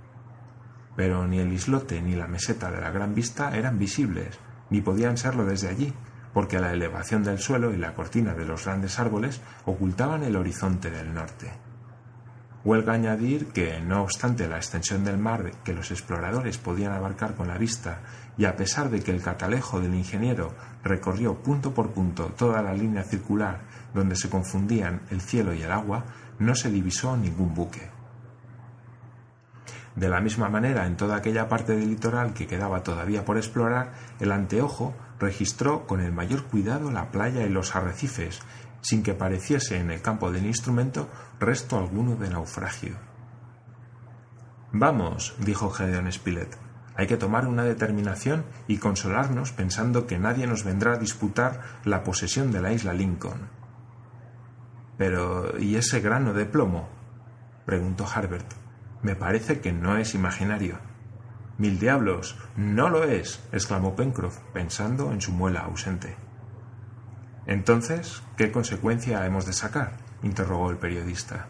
Pero 0.99 1.28
ni 1.28 1.38
el 1.38 1.52
islote 1.52 2.02
ni 2.02 2.17
la 2.17 2.26
meseta 2.26 2.73
de 2.73 2.81
la 2.81 2.90
Gran 2.90 3.14
Vista 3.14 3.57
eran 3.57 3.78
visibles, 3.78 4.37
ni 4.69 4.81
podían 4.81 5.17
serlo 5.17 5.45
desde 5.47 5.69
allí, 5.69 5.95
porque 6.35 6.59
la 6.59 6.73
elevación 6.73 7.23
del 7.23 7.38
suelo 7.38 7.73
y 7.73 7.76
la 7.76 7.95
cortina 7.95 8.35
de 8.35 8.45
los 8.45 8.64
grandes 8.64 8.99
árboles 8.99 9.40
ocultaban 9.64 10.25
el 10.25 10.35
horizonte 10.35 10.90
del 10.90 11.14
norte. 11.14 11.52
Huelga 12.64 12.95
añadir 12.95 13.47
que, 13.52 13.78
no 13.81 14.02
obstante 14.02 14.49
la 14.49 14.57
extensión 14.57 15.05
del 15.05 15.19
mar 15.19 15.52
que 15.62 15.73
los 15.73 15.93
exploradores 15.93 16.59
podían 16.59 16.90
abarcar 16.90 17.37
con 17.37 17.47
la 17.47 17.59
vista, 17.59 18.00
y 18.37 18.47
a 18.47 18.57
pesar 18.57 18.90
de 18.90 19.00
que 19.00 19.12
el 19.12 19.23
catalejo 19.23 19.78
del 19.78 19.95
ingeniero 19.95 20.52
recorrió 20.83 21.40
punto 21.45 21.73
por 21.73 21.93
punto 21.93 22.33
toda 22.37 22.61
la 22.61 22.75
línea 22.75 23.05
circular 23.05 23.61
donde 23.95 24.17
se 24.17 24.28
confundían 24.28 25.02
el 25.12 25.21
cielo 25.21 25.55
y 25.55 25.62
el 25.62 25.71
agua, 25.71 26.07
no 26.40 26.57
se 26.57 26.73
divisó 26.73 27.17
ningún 27.17 27.55
buque. 27.55 27.98
De 29.99 30.09
la 30.09 30.21
misma 30.21 30.49
manera, 30.49 30.87
en 30.87 30.97
toda 30.97 31.17
aquella 31.17 31.49
parte 31.49 31.75
del 31.75 31.88
litoral 31.88 32.33
que 32.33 32.47
quedaba 32.47 32.85
todavía 32.85 33.25
por 33.25 33.37
explorar, 33.37 33.95
el 34.21 34.31
anteojo 34.31 34.95
registró 35.19 35.88
con 35.88 36.00
el 36.00 36.12
mayor 36.12 36.45
cuidado 36.45 36.93
la 36.93 37.11
playa 37.11 37.45
y 37.45 37.49
los 37.49 37.75
arrecifes, 37.75 38.40
sin 38.81 39.02
que 39.02 39.14
pareciese 39.14 39.76
en 39.76 39.90
el 39.90 40.00
campo 40.00 40.31
del 40.31 40.47
instrumento 40.47 41.09
resto 41.40 41.76
alguno 41.76 42.14
de 42.14 42.31
naufragio. 42.31 42.97
Vamos, 44.71 45.35
dijo 45.40 45.69
Gedeon 45.71 46.12
Spilett, 46.12 46.57
hay 46.95 47.09
que 47.09 47.17
tomar 47.17 47.49
una 47.49 47.64
determinación 47.64 48.45
y 48.69 48.78
consolarnos 48.78 49.50
pensando 49.50 50.07
que 50.07 50.21
nadie 50.21 50.47
nos 50.47 50.62
vendrá 50.62 50.93
a 50.93 50.99
disputar 50.99 51.61
la 51.83 52.05
posesión 52.05 52.52
de 52.52 52.62
la 52.62 52.73
isla 52.73 52.93
Lincoln. 52.93 53.49
Pero, 54.97 55.59
¿y 55.59 55.75
ese 55.75 55.99
grano 55.99 56.35
de 56.35 56.47
plomo? 56.47 56.88
preguntó 57.67 58.07
Harbert. 58.07 58.67
Me 59.02 59.14
parece 59.14 59.61
que 59.61 59.73
no 59.73 59.97
es 59.97 60.14
imaginario. 60.14 60.78
Mil 61.57 61.78
diablos, 61.78 62.37
no 62.57 62.88
lo 62.88 63.05
es, 63.05 63.40
exclamó 63.52 63.97
Pencroff, 63.97 64.38
pensando 64.52 65.12
en 65.12 65.21
su 65.21 65.33
muela 65.33 65.61
ausente. 65.61 66.17
Entonces, 67.47 68.23
¿qué 68.37 68.52
consecuencia 68.52 69.25
hemos 69.26 69.47
de 69.47 69.52
sacar? 69.52 69.97
interrogó 70.23 70.71
el 70.71 70.78
periodista. 70.78 71.47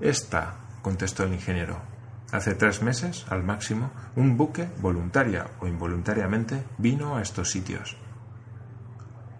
Esta, 0.00 0.54
contestó 0.80 1.24
el 1.24 1.34
ingeniero. 1.34 1.80
Hace 2.32 2.54
tres 2.54 2.82
meses, 2.82 3.26
al 3.28 3.44
máximo, 3.44 3.90
un 4.16 4.36
buque, 4.36 4.68
voluntaria 4.80 5.46
o 5.60 5.66
involuntariamente, 5.66 6.64
vino 6.78 7.16
a 7.16 7.22
estos 7.22 7.50
sitios. 7.50 7.96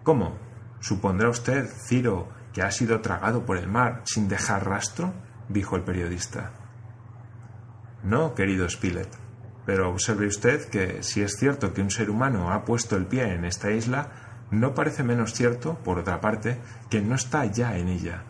¿Cómo? 0.03 0.37
¿Supondrá 0.79 1.29
usted, 1.29 1.67
Ciro, 1.87 2.29
que 2.53 2.61
ha 2.61 2.71
sido 2.71 3.01
tragado 3.01 3.45
por 3.45 3.57
el 3.57 3.67
mar 3.67 4.01
sin 4.05 4.27
dejar 4.27 4.67
rastro? 4.67 5.13
dijo 5.49 5.75
el 5.75 5.83
periodista. 5.83 6.51
No, 8.03 8.35
querido 8.35 8.69
Spilett, 8.69 9.09
pero 9.65 9.89
observe 9.89 10.27
usted 10.27 10.69
que 10.69 11.03
si 11.03 11.21
es 11.21 11.37
cierto 11.37 11.73
que 11.73 11.81
un 11.81 11.89
ser 11.89 12.09
humano 12.09 12.51
ha 12.51 12.65
puesto 12.65 12.97
el 12.97 13.05
pie 13.05 13.33
en 13.33 13.45
esta 13.45 13.71
isla, 13.71 14.11
no 14.51 14.73
parece 14.73 15.03
menos 15.03 15.33
cierto, 15.33 15.75
por 15.83 15.99
otra 15.99 16.19
parte, 16.19 16.59
que 16.89 17.01
no 17.01 17.15
está 17.15 17.45
ya 17.45 17.77
en 17.77 17.87
ella. 17.87 18.23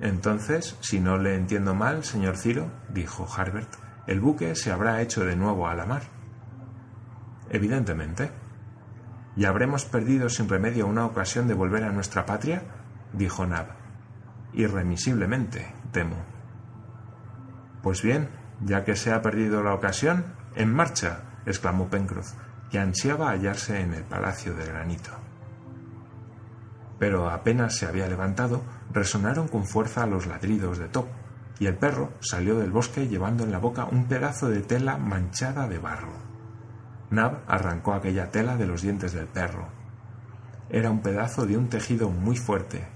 Entonces, 0.00 0.76
si 0.80 1.00
no 1.00 1.18
le 1.18 1.34
entiendo 1.34 1.74
mal, 1.74 2.04
señor 2.04 2.36
Ciro, 2.36 2.70
dijo 2.88 3.26
Harbert, 3.36 3.74
el 4.06 4.20
buque 4.20 4.54
se 4.54 4.72
habrá 4.72 5.00
hecho 5.00 5.24
de 5.24 5.36
nuevo 5.36 5.68
a 5.68 5.74
la 5.74 5.86
mar. 5.86 6.02
Evidentemente. 7.50 8.30
¿Y 9.36 9.44
habremos 9.46 9.84
perdido 9.84 10.28
sin 10.28 10.48
remedio 10.48 10.86
una 10.86 11.06
ocasión 11.06 11.48
de 11.48 11.54
volver 11.54 11.84
a 11.84 11.92
nuestra 11.92 12.26
patria? 12.26 12.62
dijo 13.12 13.46
Nab. 13.46 13.68
Irremisiblemente, 14.52 15.72
temo. 15.92 16.31
Pues 17.82 18.02
bien, 18.02 18.28
ya 18.60 18.84
que 18.84 18.96
se 18.96 19.12
ha 19.12 19.22
perdido 19.22 19.62
la 19.62 19.74
ocasión, 19.74 20.24
en 20.54 20.72
marcha, 20.72 21.40
exclamó 21.46 21.88
Pencroff, 21.88 22.34
que 22.70 22.78
ansiaba 22.78 23.30
hallarse 23.30 23.80
en 23.80 23.94
el 23.94 24.04
palacio 24.04 24.54
de 24.54 24.66
granito. 24.66 25.10
Pero 26.98 27.28
apenas 27.28 27.76
se 27.76 27.86
había 27.86 28.06
levantado, 28.06 28.62
resonaron 28.92 29.48
con 29.48 29.66
fuerza 29.66 30.06
los 30.06 30.26
ladridos 30.26 30.78
de 30.78 30.88
Top, 30.88 31.08
y 31.58 31.66
el 31.66 31.76
perro 31.76 32.12
salió 32.20 32.58
del 32.58 32.70
bosque 32.70 33.08
llevando 33.08 33.44
en 33.44 33.52
la 33.52 33.58
boca 33.58 33.84
un 33.84 34.06
pedazo 34.06 34.48
de 34.48 34.62
tela 34.62 34.96
manchada 34.96 35.68
de 35.68 35.78
barro. 35.78 36.14
Nab 37.10 37.42
arrancó 37.46 37.92
aquella 37.92 38.30
tela 38.30 38.56
de 38.56 38.66
los 38.66 38.82
dientes 38.82 39.12
del 39.12 39.26
perro. 39.26 39.68
Era 40.70 40.90
un 40.90 41.02
pedazo 41.02 41.44
de 41.44 41.58
un 41.58 41.68
tejido 41.68 42.08
muy 42.08 42.36
fuerte. 42.36 42.86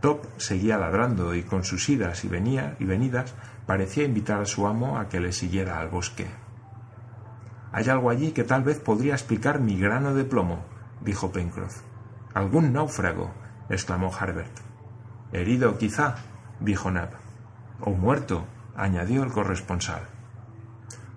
Top 0.00 0.24
seguía 0.36 0.78
ladrando 0.78 1.34
y 1.34 1.42
con 1.42 1.64
sus 1.64 1.88
idas 1.88 2.24
y, 2.24 2.28
venía 2.28 2.76
y 2.78 2.84
venidas 2.84 3.34
parecía 3.66 4.04
invitar 4.04 4.40
a 4.40 4.46
su 4.46 4.66
amo 4.66 4.98
a 4.98 5.08
que 5.08 5.20
le 5.20 5.32
siguiera 5.32 5.80
al 5.80 5.88
bosque. 5.88 6.26
Hay 7.72 7.88
algo 7.88 8.08
allí 8.10 8.30
que 8.30 8.44
tal 8.44 8.62
vez 8.62 8.78
podría 8.78 9.14
explicar 9.14 9.60
mi 9.60 9.78
grano 9.78 10.14
de 10.14 10.24
plomo, 10.24 10.64
dijo 11.02 11.32
Pencroff. 11.32 11.82
Algún 12.32 12.72
náufrago, 12.72 13.34
exclamó 13.68 14.12
Harbert. 14.14 14.60
Herido, 15.32 15.76
quizá, 15.76 16.16
dijo 16.60 16.90
Nab. 16.90 17.10
O 17.80 17.90
muerto, 17.90 18.46
añadió 18.76 19.22
el 19.22 19.32
corresponsal. 19.32 20.02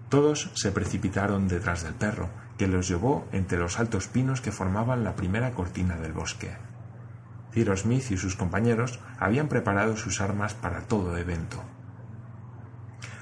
Todos 0.09 0.51
se 0.55 0.71
precipitaron 0.71 1.47
detrás 1.47 1.83
del 1.83 1.93
perro, 1.93 2.29
que 2.57 2.67
los 2.67 2.87
llevó 2.87 3.27
entre 3.31 3.59
los 3.59 3.79
altos 3.79 4.07
pinos 4.07 4.41
que 4.41 4.51
formaban 4.51 5.03
la 5.03 5.15
primera 5.15 5.51
cortina 5.51 5.95
del 5.95 6.11
bosque. 6.11 6.51
Cyrus 7.53 7.81
Smith 7.81 8.11
y 8.11 8.17
sus 8.17 8.35
compañeros 8.35 8.99
habían 9.19 9.47
preparado 9.47 9.97
sus 9.97 10.21
armas 10.21 10.53
para 10.53 10.81
todo 10.81 11.17
evento. 11.17 11.61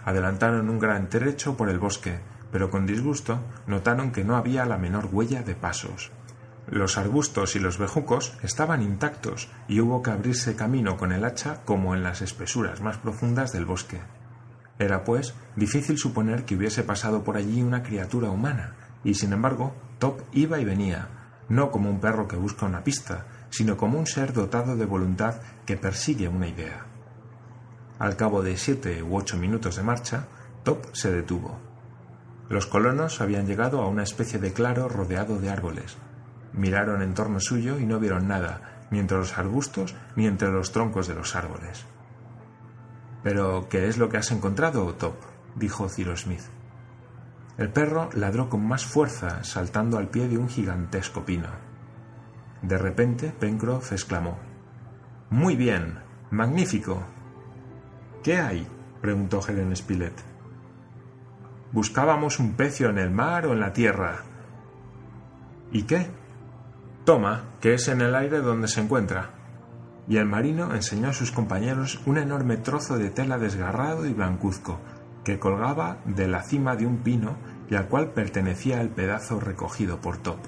Adelantaron 0.06 0.70
un 0.70 0.80
gran 0.80 1.10
trecho 1.10 1.58
por 1.58 1.70
el 1.70 1.80
bosque, 1.80 2.20
pero 2.52 2.70
con 2.70 2.86
disgusto 2.86 3.40
notaron 3.68 4.12
que 4.12 4.24
no 4.24 4.36
había 4.36 4.66
la 4.66 4.78
menor 4.78 5.10
huella 5.12 5.44
de 5.44 5.56
pasos. 5.56 6.12
Los 6.68 6.98
arbustos 6.98 7.56
y 7.56 7.60
los 7.60 7.78
bejucos 7.78 8.38
estaban 8.44 8.84
intactos 8.84 9.50
y 9.68 9.80
hubo 9.80 10.04
que 10.04 10.12
abrirse 10.12 10.56
camino 10.56 10.98
con 10.98 11.12
el 11.12 11.26
hacha 11.26 11.64
como 11.66 11.96
en 11.96 12.04
las 12.04 12.22
espesuras 12.22 12.82
más 12.82 12.98
profundas 12.98 13.52
del 13.52 13.66
bosque. 13.66 14.00
Era, 14.78 15.04
pues, 15.04 15.34
difícil 15.56 15.98
suponer 15.98 16.46
que 16.46 16.56
hubiese 16.56 16.84
pasado 16.84 17.24
por 17.24 17.38
allí 17.38 17.62
una 17.62 17.84
criatura 17.84 18.30
humana, 18.30 18.76
y 19.04 19.16
sin 19.16 19.34
embargo, 19.34 19.76
Top 19.98 20.22
iba 20.32 20.60
y 20.60 20.66
venía, 20.66 21.10
no 21.50 21.72
como 21.72 21.90
un 21.90 22.00
perro 22.00 22.28
que 22.28 22.38
busca 22.38 22.66
una 22.66 22.84
pista, 22.84 23.26
sino 23.50 23.78
como 23.78 24.00
un 24.00 24.08
ser 24.08 24.34
dotado 24.34 24.76
de 24.76 24.86
voluntad 24.86 25.36
que 25.66 25.78
persigue 25.78 26.28
una 26.28 26.48
idea. 26.48 26.86
Al 28.00 28.16
cabo 28.16 28.42
de 28.42 28.58
siete 28.58 29.04
u 29.04 29.18
ocho 29.18 29.38
minutos 29.38 29.76
de 29.76 29.84
marcha, 29.84 30.28
Top 30.64 30.86
se 30.94 31.12
detuvo. 31.12 31.60
Los 32.50 32.66
colonos 32.66 33.22
habían 33.22 33.46
llegado 33.46 33.82
a 33.82 33.88
una 33.88 34.04
especie 34.04 34.40
de 34.40 34.54
claro 34.54 34.90
rodeado 34.90 35.40
de 35.40 35.50
árboles. 35.50 35.98
Miraron 36.54 37.02
en 37.02 37.14
torno 37.14 37.40
suyo 37.40 37.80
y 37.80 37.86
no 37.86 38.00
vieron 38.00 38.28
nada, 38.28 38.88
ni 38.92 39.00
entre 39.00 39.18
los 39.18 39.38
arbustos 39.38 39.96
ni 40.16 40.26
entre 40.26 40.50
los 40.50 40.72
troncos 40.72 41.08
de 41.08 41.16
los 41.16 41.36
árboles. 41.36 41.86
¿Pero 43.24 43.68
qué 43.70 43.88
es 43.88 43.98
lo 43.98 44.10
que 44.10 44.18
has 44.18 44.32
encontrado, 44.32 44.94
Top? 44.96 45.16
dijo 45.56 45.90
Cyrus 45.90 46.22
Smith. 46.22 46.44
El 47.58 47.70
perro 47.72 48.10
ladró 48.14 48.50
con 48.50 48.66
más 48.66 48.86
fuerza, 48.86 49.44
saltando 49.44 49.98
al 49.98 50.08
pie 50.08 50.30
de 50.30 50.38
un 50.38 50.48
gigantesco 50.48 51.26
pino. 51.26 51.50
De 52.62 52.78
repente, 52.78 53.34
Pencroff 53.40 53.92
exclamó: 53.92 54.38
Muy 55.30 55.56
bien, 55.56 56.00
magnífico. 56.32 57.04
¿Qué 58.24 58.38
hay? 58.38 58.68
preguntó 59.02 59.40
Helen 59.48 59.76
Spilett. 59.76 60.24
Buscábamos 61.72 62.40
un 62.40 62.54
pecio 62.54 62.90
en 62.90 62.98
el 62.98 63.12
mar 63.12 63.46
o 63.46 63.54
en 63.54 63.60
la 63.60 63.74
tierra. 63.74 64.24
¿Y 65.72 65.84
qué? 65.84 66.08
Toma, 67.06 67.44
que 67.62 67.76
es 67.76 67.88
en 67.88 68.02
el 68.02 68.16
aire 68.16 68.40
donde 68.40 68.68
se 68.68 68.82
encuentra. 68.82 69.32
Y 70.08 70.18
el 70.18 70.26
marino 70.26 70.74
enseñó 70.74 71.10
a 71.10 71.14
sus 71.14 71.32
compañeros 71.32 72.02
un 72.06 72.18
enorme 72.18 72.58
trozo 72.58 72.98
de 72.98 73.12
tela 73.12 73.38
desgarrado 73.38 74.08
y 74.08 74.14
blancuzco, 74.14 74.80
que 75.24 75.40
colgaba 75.40 76.00
de 76.06 76.28
la 76.28 76.42
cima 76.42 76.76
de 76.76 76.88
un 76.88 76.98
pino 76.98 77.38
y 77.70 77.76
al 77.76 77.88
cual 77.88 78.12
pertenecía 78.14 78.82
el 78.82 78.90
pedazo 78.90 79.40
recogido 79.40 80.02
por 80.02 80.18
Top. 80.18 80.40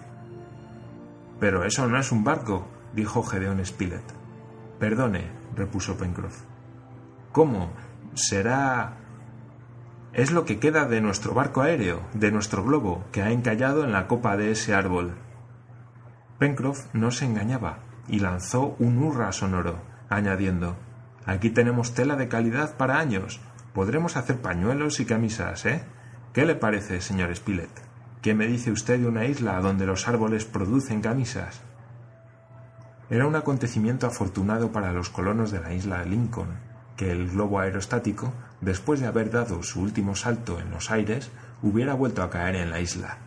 Pero 1.42 1.66
eso 1.66 1.88
no 1.88 2.00
es 2.00 2.12
un 2.12 2.24
barco, 2.24 2.68
dijo 2.94 3.24
Gedeón 3.24 3.66
Spilett. 3.66 4.04
Perdone, 4.80 5.32
repuso 5.56 5.98
Pencroff. 5.98 6.44
¿Cómo? 7.34 7.74
Será 8.14 8.98
es 10.14 10.32
lo 10.32 10.46
que 10.46 10.60
queda 10.60 10.86
de 10.86 11.02
nuestro 11.02 11.34
barco 11.34 11.62
aéreo, 11.62 12.02
de 12.14 12.32
nuestro 12.32 12.64
globo, 12.64 13.04
que 13.12 13.24
ha 13.24 13.32
encallado 13.32 13.84
en 13.84 13.92
la 13.92 14.08
copa 14.08 14.38
de 14.38 14.52
ese 14.52 14.76
árbol. 14.76 15.16
Pencroff 16.38 16.94
no 16.94 17.10
se 17.10 17.26
engañaba 17.26 17.80
y 18.08 18.20
lanzó 18.20 18.76
un 18.78 19.02
hurra 19.02 19.32
sonoro, 19.32 19.82
añadiendo 20.10 20.78
Aquí 21.26 21.50
tenemos 21.50 21.94
tela 21.94 22.16
de 22.16 22.28
calidad 22.28 22.78
para 22.78 23.00
años. 23.00 23.40
Podremos 23.74 24.16
hacer 24.18 24.42
pañuelos 24.42 25.00
y 25.00 25.06
camisas, 25.06 25.66
¿eh? 25.66 25.84
¿Qué 26.34 26.46
le 26.46 26.56
parece, 26.56 27.02
señor 27.02 27.36
Spilett? 27.36 27.91
¿Qué 28.22 28.36
me 28.36 28.48
dice 28.48 28.72
usted 28.72 29.00
de 29.00 29.08
una 29.08 29.26
isla 29.26 29.60
donde 29.62 29.88
los 29.88 30.08
árboles 30.08 30.46
producen 30.46 31.02
camisas? 31.02 31.62
Era 33.10 33.26
un 33.26 33.36
acontecimiento 33.36 34.06
afortunado 34.06 34.72
para 34.72 34.94
los 34.94 35.10
colonos 35.10 35.52
de 35.52 35.60
la 35.60 35.74
isla 35.74 36.04
Lincoln, 36.04 36.60
que 36.96 37.12
el 37.12 37.32
globo 37.32 37.60
aerostático 37.60 38.32
después 38.62 39.00
de 39.00 39.08
haber 39.08 39.32
dado 39.32 39.64
su 39.64 39.82
último 39.82 40.16
salto 40.16 40.60
en 40.60 40.70
los 40.70 40.92
aires, 40.92 41.32
hubiera 41.64 41.96
vuelto 41.96 42.22
a 42.22 42.30
caer 42.30 42.56
en 42.56 42.70
la 42.70 42.80
isla. 42.80 43.18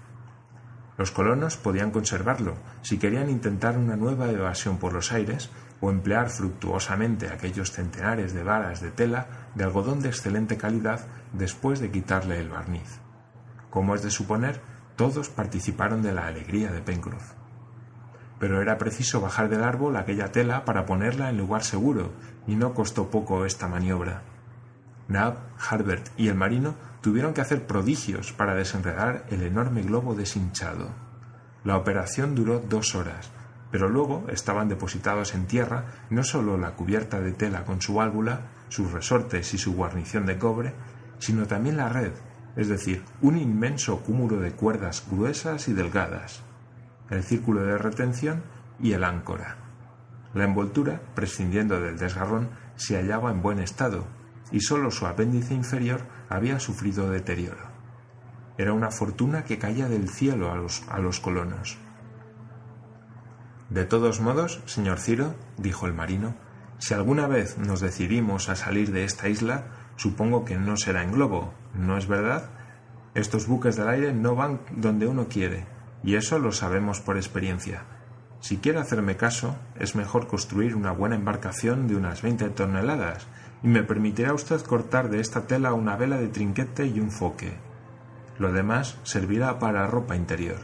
Los 0.97 1.11
colonos 1.11 1.57
podían 1.57 1.91
conservarlo 1.91 2.55
si 2.83 2.99
querían 2.99 3.29
intentar 3.29 3.77
una 3.77 3.97
nueva 3.97 4.31
evasión 4.31 4.79
por 4.79 4.93
los 4.93 5.11
aires 5.11 5.51
o 5.81 5.91
emplear 5.91 6.31
fructuosamente 6.31 7.29
aquellos 7.29 7.73
centenares 7.73 8.33
de 8.33 8.45
varas 8.45 8.81
de 8.81 8.93
tela 8.93 9.27
de 9.57 9.65
algodón 9.65 10.01
de 10.01 10.09
excelente 10.09 10.57
calidad 10.57 11.01
después 11.33 11.81
de 11.81 11.91
quitarle 11.91 12.39
el 12.39 12.49
barniz. 12.49 13.01
Como 13.71 13.97
es 13.97 14.05
de 14.05 14.13
suponer, 14.13 14.61
todos 14.97 15.29
participaron 15.29 16.03
de 16.03 16.13
la 16.13 16.27
alegría 16.27 16.71
de 16.71 16.81
Pencroff. 16.81 17.33
Pero 18.39 18.61
era 18.61 18.79
preciso 18.79 19.21
bajar 19.21 19.49
del 19.49 19.65
árbol 19.65 19.97
aquella 19.97 20.33
tela 20.33 20.65
para 20.65 20.87
ponerla 20.87 21.31
en 21.31 21.39
lugar 21.39 21.65
seguro, 21.65 22.13
y 22.47 22.57
no 22.57 22.75
costó 22.75 23.11
poco 23.11 23.45
esta 23.45 23.69
maniobra. 23.69 24.23
Nab, 25.09 25.37
Harbert 25.69 26.09
y 26.17 26.29
el 26.29 26.35
marino 26.35 26.75
tuvieron 27.01 27.35
que 27.35 27.41
hacer 27.41 27.67
prodigios 27.67 28.33
para 28.33 28.55
desenredar 28.55 29.27
el 29.31 29.43
enorme 29.43 29.83
globo 29.83 30.15
deshinchado. 30.15 30.89
La 31.63 31.77
operación 31.77 32.35
duró 32.35 32.61
dos 32.61 32.95
horas, 32.95 33.31
pero 33.71 33.89
luego 33.89 34.25
estaban 34.29 34.69
depositados 34.69 35.35
en 35.35 35.47
tierra 35.47 35.87
no 36.09 36.23
sólo 36.23 36.57
la 36.57 36.73
cubierta 36.73 37.21
de 37.21 37.33
tela 37.33 37.65
con 37.65 37.83
su 37.83 37.95
válvula, 37.95 38.43
sus 38.69 38.93
resortes 38.93 39.53
y 39.53 39.59
su 39.59 39.75
guarnición 39.75 40.27
de 40.27 40.39
cobre, 40.39 40.75
sino 41.19 41.47
también 41.47 41.77
la 41.77 41.89
red, 41.89 42.13
es 42.57 42.69
decir, 42.69 43.03
un 43.21 43.37
inmenso 43.37 44.01
cúmulo 44.01 44.39
de 44.39 44.53
cuerdas 44.53 45.05
gruesas 45.11 45.69
y 45.69 45.73
delgadas, 45.73 46.43
el 47.11 47.23
círculo 47.23 47.63
de 47.63 47.79
retención 47.79 48.43
y 48.81 48.93
el 48.93 49.05
áncora. 49.05 49.57
La 50.35 50.45
envoltura, 50.45 51.01
prescindiendo 51.15 51.81
del 51.81 51.99
desgarrón, 51.99 52.51
se 52.77 52.97
hallaba 52.97 53.31
en 53.31 53.43
buen 53.43 53.59
estado, 53.59 54.07
y 54.51 54.61
sólo 54.61 54.91
su 54.91 55.07
apéndice 55.07 55.55
inferior 55.55 56.03
había 56.29 56.61
sufrido 56.61 57.11
deterioro. 57.11 57.73
Era 58.57 58.73
una 58.73 58.91
fortuna 58.91 59.45
que 59.45 59.59
caía 59.59 59.89
del 59.89 60.09
cielo 60.09 60.53
a 60.53 60.57
los, 60.57 60.85
a 60.89 60.99
los 60.99 61.21
colonos. 61.21 61.79
De 63.71 63.85
todos 63.85 64.21
modos, 64.21 64.63
señor 64.67 65.01
Ciro, 65.01 65.35
dijo 65.57 65.87
el 65.87 65.95
marino, 65.95 66.35
si 66.79 66.95
alguna 66.95 67.27
vez 67.27 67.59
nos 67.59 67.81
decidimos 67.81 68.49
a 68.49 68.57
salir 68.57 68.93
de 68.93 69.05
esta 69.05 69.29
isla, 69.29 69.67
supongo 69.97 70.45
que 70.45 70.57
no 70.57 70.77
será 70.77 71.03
en 71.03 71.13
globo, 71.13 71.55
¿no 71.75 71.97
es 71.97 72.07
verdad? 72.07 72.51
Estos 73.15 73.47
buques 73.47 73.77
del 73.77 73.89
aire 73.89 74.13
no 74.13 74.35
van 74.35 74.61
donde 74.73 75.07
uno 75.07 75.29
quiere, 75.29 75.67
y 76.03 76.17
eso 76.17 76.39
lo 76.39 76.53
sabemos 76.53 77.01
por 77.01 77.17
experiencia. 77.17 77.85
Si 78.41 78.59
quiere 78.59 78.79
hacerme 78.79 79.17
caso, 79.17 79.57
es 79.79 79.97
mejor 79.97 80.27
construir 80.27 80.77
una 80.77 80.93
buena 80.93 81.15
embarcación 81.15 81.89
de 81.89 81.97
unas 81.97 82.21
veinte 82.21 82.51
toneladas 82.51 83.27
y 83.63 83.69
me 83.69 83.83
permitirá 83.83 84.35
usted 84.35 84.61
cortar 84.61 85.09
de 85.09 85.21
esta 85.21 85.47
tela 85.47 85.73
una 85.73 85.97
vela 85.97 86.19
de 86.19 86.29
trinquete 86.29 86.87
y 86.87 87.01
un 87.01 87.11
foque. 87.11 87.55
Lo 88.39 88.53
demás 88.53 88.99
servirá 89.03 89.59
para 89.59 89.87
ropa 89.87 90.15
interior. 90.15 90.59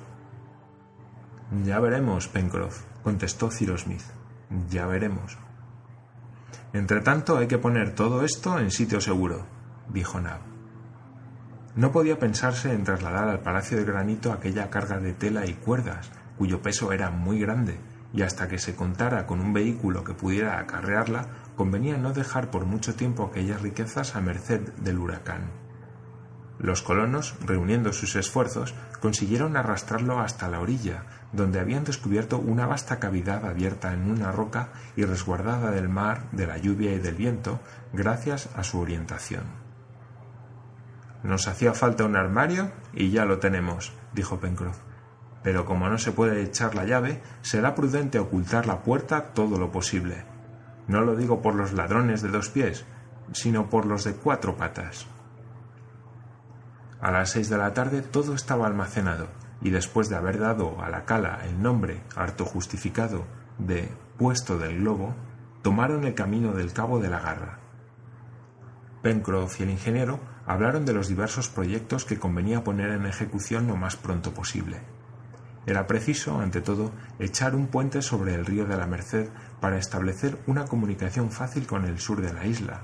Ya 1.65 1.81
veremos, 1.81 2.29
Pencroff, 2.29 2.83
contestó 3.03 3.51
Cyrus 3.51 3.83
Smith. 3.83 4.05
Ya 4.69 4.87
veremos. 4.87 5.39
Entre 6.75 7.01
tanto 7.01 7.39
hay 7.39 7.47
que 7.47 7.59
poner 7.59 7.95
todo 7.95 8.25
esto 8.25 8.59
en 8.59 8.71
sitio 8.71 9.01
seguro, 9.01 9.47
dijo 9.89 10.21
Nab. 10.21 10.50
No 11.77 11.93
podía 11.93 12.19
pensarse 12.19 12.73
en 12.73 12.83
trasladar 12.83 13.29
al 13.29 13.41
Palacio 13.41 13.77
de 13.77 13.85
Granito 13.85 14.33
aquella 14.33 14.71
carga 14.71 14.99
de 14.99 15.13
tela 15.13 15.47
y 15.47 15.55
cuerdas, 15.55 16.11
cuyo 16.37 16.63
peso 16.63 16.93
era 16.93 17.11
muy 17.11 17.39
grande, 17.39 17.79
y 18.13 18.23
hasta 18.23 18.49
que 18.49 18.59
se 18.59 18.75
contara 18.75 19.27
con 19.27 19.41
un 19.41 19.53
vehículo 19.53 20.03
que 20.03 20.15
pudiera 20.15 20.59
acarrearla, 20.59 21.27
convenía 21.57 21.97
no 21.97 22.13
dejar 22.13 22.51
por 22.51 22.65
mucho 22.65 22.95
tiempo 22.97 23.25
aquellas 23.25 23.63
riquezas 23.63 24.17
a 24.17 24.21
merced 24.21 24.61
del 24.79 24.99
huracán. 24.99 25.43
Los 26.59 26.83
colonos, 26.83 27.37
reuniendo 27.47 27.93
sus 27.93 28.17
esfuerzos, 28.17 28.75
consiguieron 29.01 29.57
arrastrarlo 29.57 30.19
hasta 30.19 30.49
la 30.49 30.61
orilla, 30.61 31.05
donde 31.33 31.61
habían 31.61 31.85
descubierto 31.85 32.39
una 32.39 32.67
vasta 32.67 32.99
cavidad 32.99 33.47
abierta 33.47 33.95
en 33.95 34.11
una 34.11 34.33
roca 34.33 34.71
y 34.97 35.05
resguardada 35.05 35.71
del 35.71 35.89
mar, 35.89 36.25
de 36.33 36.47
la 36.47 36.59
lluvia 36.59 36.93
y 36.93 36.99
del 36.99 37.15
viento, 37.15 37.61
gracias 37.93 38.51
a 38.57 38.65
su 38.65 38.79
orientación. 38.79 39.60
Nos 41.23 41.49
hacía 41.49 41.75
falta 41.75 42.05
un 42.05 42.17
armario 42.17 42.73
y 42.93 43.11
ya 43.11 43.25
lo 43.25 43.39
tenemos, 43.39 43.93
dijo 44.13 44.41
Pencroff. 44.41 44.79
Pero 45.43 45.65
como 45.65 45.89
no 45.89 45.99
se 45.99 46.13
puede 46.13 46.43
echar 46.43 46.75
la 46.75 46.85
llave, 46.85 47.23
será 47.43 47.75
prudente 47.75 48.19
ocultar 48.19 48.67
la 48.67 48.83
puerta 48.83 49.33
todo 49.33 49.59
lo 49.59 49.71
posible. 49.71 50.25
No 50.89 51.03
lo 51.03 51.17
digo 51.17 51.41
por 51.41 51.55
los 51.55 51.73
ladrones 51.73 52.23
de 52.23 52.29
dos 52.29 52.49
pies, 52.49 52.85
sino 53.33 53.71
por 53.71 53.87
los 53.87 54.05
de 54.05 54.15
cuatro 54.15 54.57
patas. 54.57 55.07
A 57.01 57.11
las 57.11 57.31
seis 57.31 57.49
de 57.49 57.57
la 57.57 57.73
tarde 57.73 58.03
todo 58.03 58.35
estaba 58.35 58.67
almacenado, 58.67 59.29
y 59.63 59.71
después 59.71 60.09
de 60.09 60.17
haber 60.17 60.39
dado 60.39 60.83
a 60.83 60.91
la 60.91 61.05
cala 61.05 61.41
el 61.45 61.63
nombre 61.63 62.03
harto 62.17 62.45
justificado 62.45 63.25
de 63.59 63.91
puesto 64.19 64.59
del 64.59 64.81
globo, 64.81 65.15
tomaron 65.63 66.05
el 66.05 66.15
camino 66.15 66.53
del 66.53 66.73
cabo 66.73 66.99
de 66.99 67.09
la 67.09 67.21
garra. 67.21 67.60
Pencroff 69.03 69.61
y 69.61 69.63
el 69.63 69.71
ingeniero 69.71 70.21
hablaron 70.47 70.85
de 70.85 70.93
los 70.93 71.09
diversos 71.09 71.49
proyectos 71.49 72.05
que 72.05 72.19
convenía 72.19 72.65
poner 72.65 72.91
en 72.91 73.07
ejecución 73.07 73.67
lo 73.67 73.77
más 73.77 73.97
pronto 73.97 74.33
posible. 74.33 74.79
Era 75.67 75.87
preciso, 75.87 76.41
ante 76.41 76.61
todo, 76.61 76.91
echar 77.19 77.55
un 77.55 77.69
puente 77.69 78.03
sobre 78.03 78.35
el 78.35 78.47
río 78.47 78.67
de 78.67 78.77
la 78.77 78.87
Merced 78.87 79.29
para 79.61 79.79
establecer 79.79 80.39
una 80.47 80.65
comunicación 80.65 81.31
fácil 81.31 81.67
con 81.67 81.85
el 81.85 81.99
sur 81.99 82.21
de 82.21 82.33
la 82.33 82.47
isla. 82.47 82.81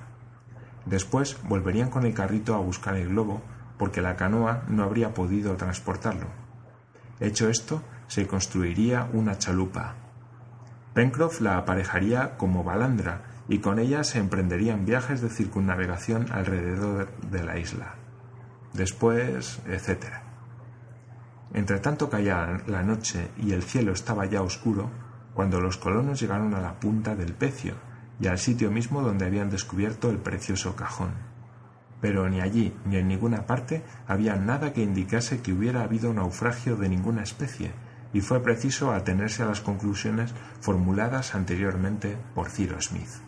Después 0.85 1.39
volverían 1.45 1.91
con 1.91 2.07
el 2.07 2.15
carrito 2.15 2.55
a 2.55 2.59
buscar 2.59 2.97
el 2.97 3.09
globo, 3.09 3.43
porque 3.79 4.01
la 4.01 4.17
canoa 4.17 4.63
no 4.69 4.85
habría 4.85 5.15
podido 5.15 5.57
transportarlo. 5.57 6.29
Hecho 7.19 7.49
esto, 7.49 7.83
se 8.07 8.27
construiría 8.27 9.09
una 9.13 9.39
chalupa. 9.39 9.95
Pencroff 10.95 11.41
la 11.41 11.59
aparejaría 11.59 12.37
como 12.37 12.63
balandra 12.63 13.36
y 13.49 13.59
con 13.59 13.79
ella 13.79 14.05
se 14.05 14.19
emprenderían 14.19 14.85
viajes 14.85 15.21
de 15.21 15.29
circunnavegación 15.29 16.27
alrededor 16.33 17.09
de 17.31 17.45
la 17.45 17.59
isla. 17.59 17.95
Después, 18.73 19.61
etc. 19.67 20.07
Entre 21.55 21.79
tanto 21.79 22.11
caía 22.11 22.63
la 22.67 22.83
noche 22.83 23.31
y 23.39 23.53
el 23.53 23.63
cielo 23.63 23.93
estaba 23.93 24.27
ya 24.27 24.43
oscuro, 24.43 24.91
cuando 25.35 25.61
los 25.61 25.77
colonos 25.77 26.21
llegaron 26.21 26.55
a 26.55 26.61
la 26.61 26.81
punta 26.81 27.15
del 27.15 27.35
pecio 27.35 27.75
y 28.21 28.27
al 28.27 28.39
sitio 28.39 28.71
mismo 28.71 29.03
donde 29.03 29.27
habían 29.27 29.51
descubierto 29.51 30.11
el 30.11 30.19
precioso 30.19 30.75
cajón. 30.75 31.11
Pero 32.01 32.29
ni 32.29 32.41
allí 32.41 32.75
ni 32.85 32.97
en 32.97 33.09
ninguna 33.09 33.47
parte 33.47 33.85
había 34.07 34.37
nada 34.37 34.73
que 34.73 34.83
indicase 34.83 35.41
que 35.41 35.53
hubiera 35.53 35.83
habido 35.83 36.13
naufragio 36.13 36.77
de 36.77 36.89
ninguna 36.89 37.23
especie, 37.23 37.73
y 38.13 38.21
fue 38.21 38.43
preciso 38.43 38.93
atenerse 38.93 39.43
a 39.43 39.47
las 39.47 39.61
conclusiones 39.61 40.35
formuladas 40.61 41.35
anteriormente 41.35 42.17
por 42.35 42.51
Cyrus 42.51 42.87
Smith. 42.87 43.26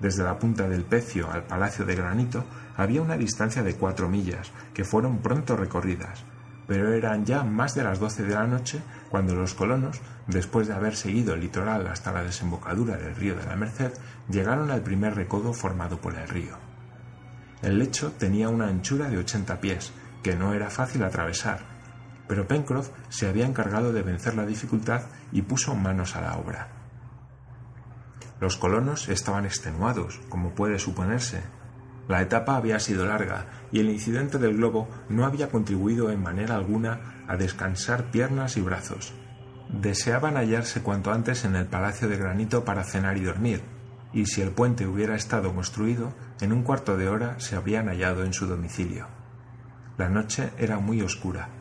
Desde 0.00 0.24
la 0.24 0.38
punta 0.38 0.66
del 0.66 0.84
pecio 0.84 1.30
al 1.30 1.44
Palacio 1.44 1.84
de 1.84 1.94
Granito 1.94 2.44
había 2.76 3.02
una 3.02 3.18
distancia 3.18 3.62
de 3.62 3.74
cuatro 3.74 4.08
millas, 4.08 4.50
que 4.72 4.84
fueron 4.84 5.18
pronto 5.18 5.56
recorridas, 5.56 6.24
pero 6.66 6.94
eran 6.94 7.26
ya 7.26 7.44
más 7.44 7.74
de 7.74 7.84
las 7.84 7.98
doce 7.98 8.22
de 8.22 8.34
la 8.34 8.46
noche 8.46 8.80
cuando 9.10 9.34
los 9.34 9.54
colonos, 9.54 10.00
después 10.26 10.68
de 10.68 10.74
haber 10.74 10.96
seguido 10.96 11.34
el 11.34 11.40
litoral 11.40 11.86
hasta 11.86 12.12
la 12.12 12.22
desembocadura 12.22 12.96
del 12.96 13.14
río 13.14 13.36
de 13.36 13.44
la 13.44 13.56
Merced, 13.56 13.92
llegaron 14.30 14.70
al 14.70 14.80
primer 14.80 15.14
recodo 15.14 15.52
formado 15.52 16.00
por 16.00 16.14
el 16.14 16.28
río. 16.28 16.56
El 17.60 17.78
lecho 17.78 18.12
tenía 18.12 18.48
una 18.48 18.68
anchura 18.68 19.10
de 19.10 19.18
ochenta 19.18 19.60
pies, 19.60 19.92
que 20.22 20.34
no 20.34 20.54
era 20.54 20.70
fácil 20.70 21.04
atravesar, 21.04 21.60
pero 22.26 22.46
Pencroff 22.46 22.90
se 23.10 23.28
había 23.28 23.44
encargado 23.44 23.92
de 23.92 24.02
vencer 24.02 24.34
la 24.34 24.46
dificultad 24.46 25.02
y 25.32 25.42
puso 25.42 25.74
manos 25.74 26.16
a 26.16 26.22
la 26.22 26.36
obra. 26.38 26.79
Los 28.40 28.56
colonos 28.56 29.08
estaban 29.08 29.44
extenuados, 29.44 30.20
como 30.28 30.54
puede 30.54 30.78
suponerse. 30.78 31.42
La 32.08 32.22
etapa 32.22 32.56
había 32.56 32.80
sido 32.80 33.06
larga 33.06 33.46
y 33.70 33.80
el 33.80 33.90
incidente 33.90 34.38
del 34.38 34.56
globo 34.56 34.88
no 35.08 35.26
había 35.26 35.50
contribuido 35.50 36.10
en 36.10 36.22
manera 36.22 36.56
alguna 36.56 37.24
a 37.28 37.36
descansar 37.36 38.10
piernas 38.10 38.56
y 38.56 38.62
brazos. 38.62 39.12
Deseaban 39.68 40.36
hallarse 40.36 40.82
cuanto 40.82 41.12
antes 41.12 41.44
en 41.44 41.54
el 41.54 41.66
Palacio 41.66 42.08
de 42.08 42.16
Granito 42.16 42.64
para 42.64 42.82
cenar 42.82 43.16
y 43.18 43.20
dormir, 43.20 43.62
y 44.12 44.26
si 44.26 44.42
el 44.42 44.50
puente 44.50 44.86
hubiera 44.86 45.14
estado 45.14 45.54
construido, 45.54 46.12
en 46.40 46.52
un 46.52 46.62
cuarto 46.62 46.96
de 46.96 47.08
hora 47.08 47.38
se 47.38 47.54
habrían 47.54 47.86
hallado 47.86 48.24
en 48.24 48.32
su 48.32 48.46
domicilio. 48.46 49.06
La 49.96 50.08
noche 50.08 50.50
era 50.58 50.78
muy 50.80 51.02
oscura. 51.02 51.59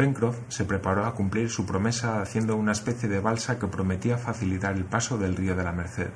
Pencroff 0.00 0.38
se 0.48 0.64
preparó 0.64 1.04
a 1.04 1.14
cumplir 1.14 1.50
su 1.50 1.66
promesa 1.66 2.22
haciendo 2.22 2.56
una 2.56 2.72
especie 2.72 3.06
de 3.06 3.20
balsa 3.20 3.58
que 3.58 3.66
prometía 3.66 4.16
facilitar 4.16 4.74
el 4.74 4.86
paso 4.86 5.18
del 5.18 5.36
río 5.36 5.54
de 5.54 5.62
la 5.62 5.72
Merced. 5.72 6.08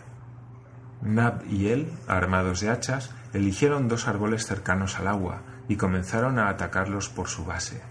Nab 1.02 1.44
y 1.50 1.68
él, 1.68 1.92
armados 2.08 2.60
de 2.60 2.70
hachas, 2.70 3.10
eligieron 3.34 3.86
dos 3.86 4.08
árboles 4.08 4.46
cercanos 4.46 4.98
al 4.98 5.08
agua 5.08 5.42
y 5.68 5.76
comenzaron 5.76 6.38
a 6.38 6.48
atacarlos 6.48 7.10
por 7.10 7.28
su 7.28 7.44
base. 7.44 7.82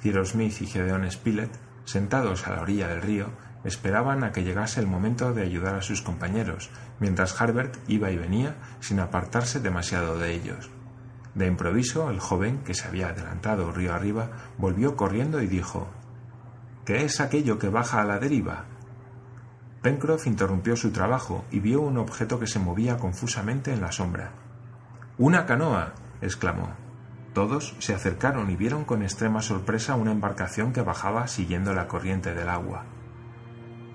Cyrus 0.00 0.30
Smith 0.30 0.62
y 0.62 0.66
Gedeon 0.66 1.10
Spilett, 1.10 1.50
sentados 1.84 2.46
a 2.46 2.56
la 2.56 2.62
orilla 2.62 2.88
del 2.88 3.02
río, 3.02 3.26
esperaban 3.64 4.24
a 4.24 4.32
que 4.32 4.42
llegase 4.42 4.80
el 4.80 4.86
momento 4.86 5.34
de 5.34 5.42
ayudar 5.42 5.74
a 5.74 5.82
sus 5.82 6.00
compañeros, 6.00 6.70
mientras 6.98 7.38
Harbert 7.38 7.76
iba 7.88 8.10
y 8.10 8.16
venía 8.16 8.56
sin 8.80 9.00
apartarse 9.00 9.60
demasiado 9.60 10.18
de 10.18 10.32
ellos. 10.32 10.70
De 11.38 11.46
improviso, 11.46 12.10
el 12.10 12.18
joven, 12.18 12.64
que 12.64 12.74
se 12.74 12.88
había 12.88 13.10
adelantado 13.10 13.70
río 13.70 13.94
arriba, 13.94 14.28
volvió 14.58 14.96
corriendo 14.96 15.40
y 15.40 15.46
dijo 15.46 15.86
¿Qué 16.84 17.04
es 17.04 17.20
aquello 17.20 17.60
que 17.60 17.68
baja 17.68 18.00
a 18.00 18.04
la 18.04 18.18
deriva? 18.18 18.64
Pencroff 19.80 20.26
interrumpió 20.26 20.74
su 20.74 20.90
trabajo 20.90 21.44
y 21.52 21.60
vio 21.60 21.80
un 21.80 21.96
objeto 21.96 22.40
que 22.40 22.48
se 22.48 22.58
movía 22.58 22.96
confusamente 22.96 23.72
en 23.72 23.80
la 23.80 23.92
sombra. 23.92 24.32
¡Una 25.16 25.46
canoa! 25.46 25.92
exclamó. 26.20 26.70
Todos 27.34 27.76
se 27.78 27.94
acercaron 27.94 28.50
y 28.50 28.56
vieron 28.56 28.84
con 28.84 29.04
extrema 29.04 29.40
sorpresa 29.40 29.94
una 29.94 30.10
embarcación 30.10 30.72
que 30.72 30.82
bajaba 30.82 31.28
siguiendo 31.28 31.72
la 31.72 31.86
corriente 31.86 32.34
del 32.34 32.48
agua. 32.48 32.84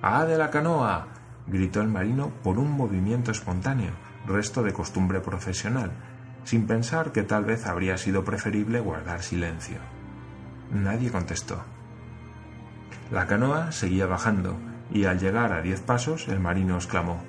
¡Ah, 0.02 0.24
de 0.24 0.38
la 0.38 0.50
canoa! 0.50 1.10
gritó 1.48 1.82
el 1.82 1.90
marino 1.90 2.30
por 2.42 2.58
un 2.58 2.72
movimiento 2.72 3.32
espontáneo, 3.32 3.92
resto 4.26 4.64
de 4.64 4.72
costumbre 4.72 5.20
profesional, 5.20 5.92
sin 6.44 6.68
pensar 6.68 7.12
que 7.12 7.24
tal 7.24 7.46
vez 7.46 7.66
habría 7.66 7.98
sido 7.98 8.24
preferible 8.24 8.80
guardar 8.80 9.22
silencio. 9.22 9.78
Nadie 10.72 11.12
contestó. 11.12 11.64
La 13.12 13.28
canoa 13.28 13.72
seguía 13.72 14.06
bajando, 14.06 14.58
y 14.92 15.06
al 15.06 15.20
llegar 15.20 15.54
a 15.54 15.62
diez 15.62 15.82
pasos 15.82 16.28
el 16.28 16.40
marino 16.40 16.76
exclamó 16.76 17.24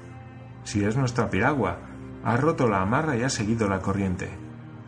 Si 0.65 0.85
es 0.85 0.97
nuestra 0.97 1.31
piragua, 1.31 1.79
ha 2.25 2.37
roto 2.37 2.69
la 2.69 2.81
amarra 2.81 3.17
y 3.17 3.23
ha 3.23 3.31
seguido 3.31 3.69
la 3.69 3.81
corriente. 3.81 4.31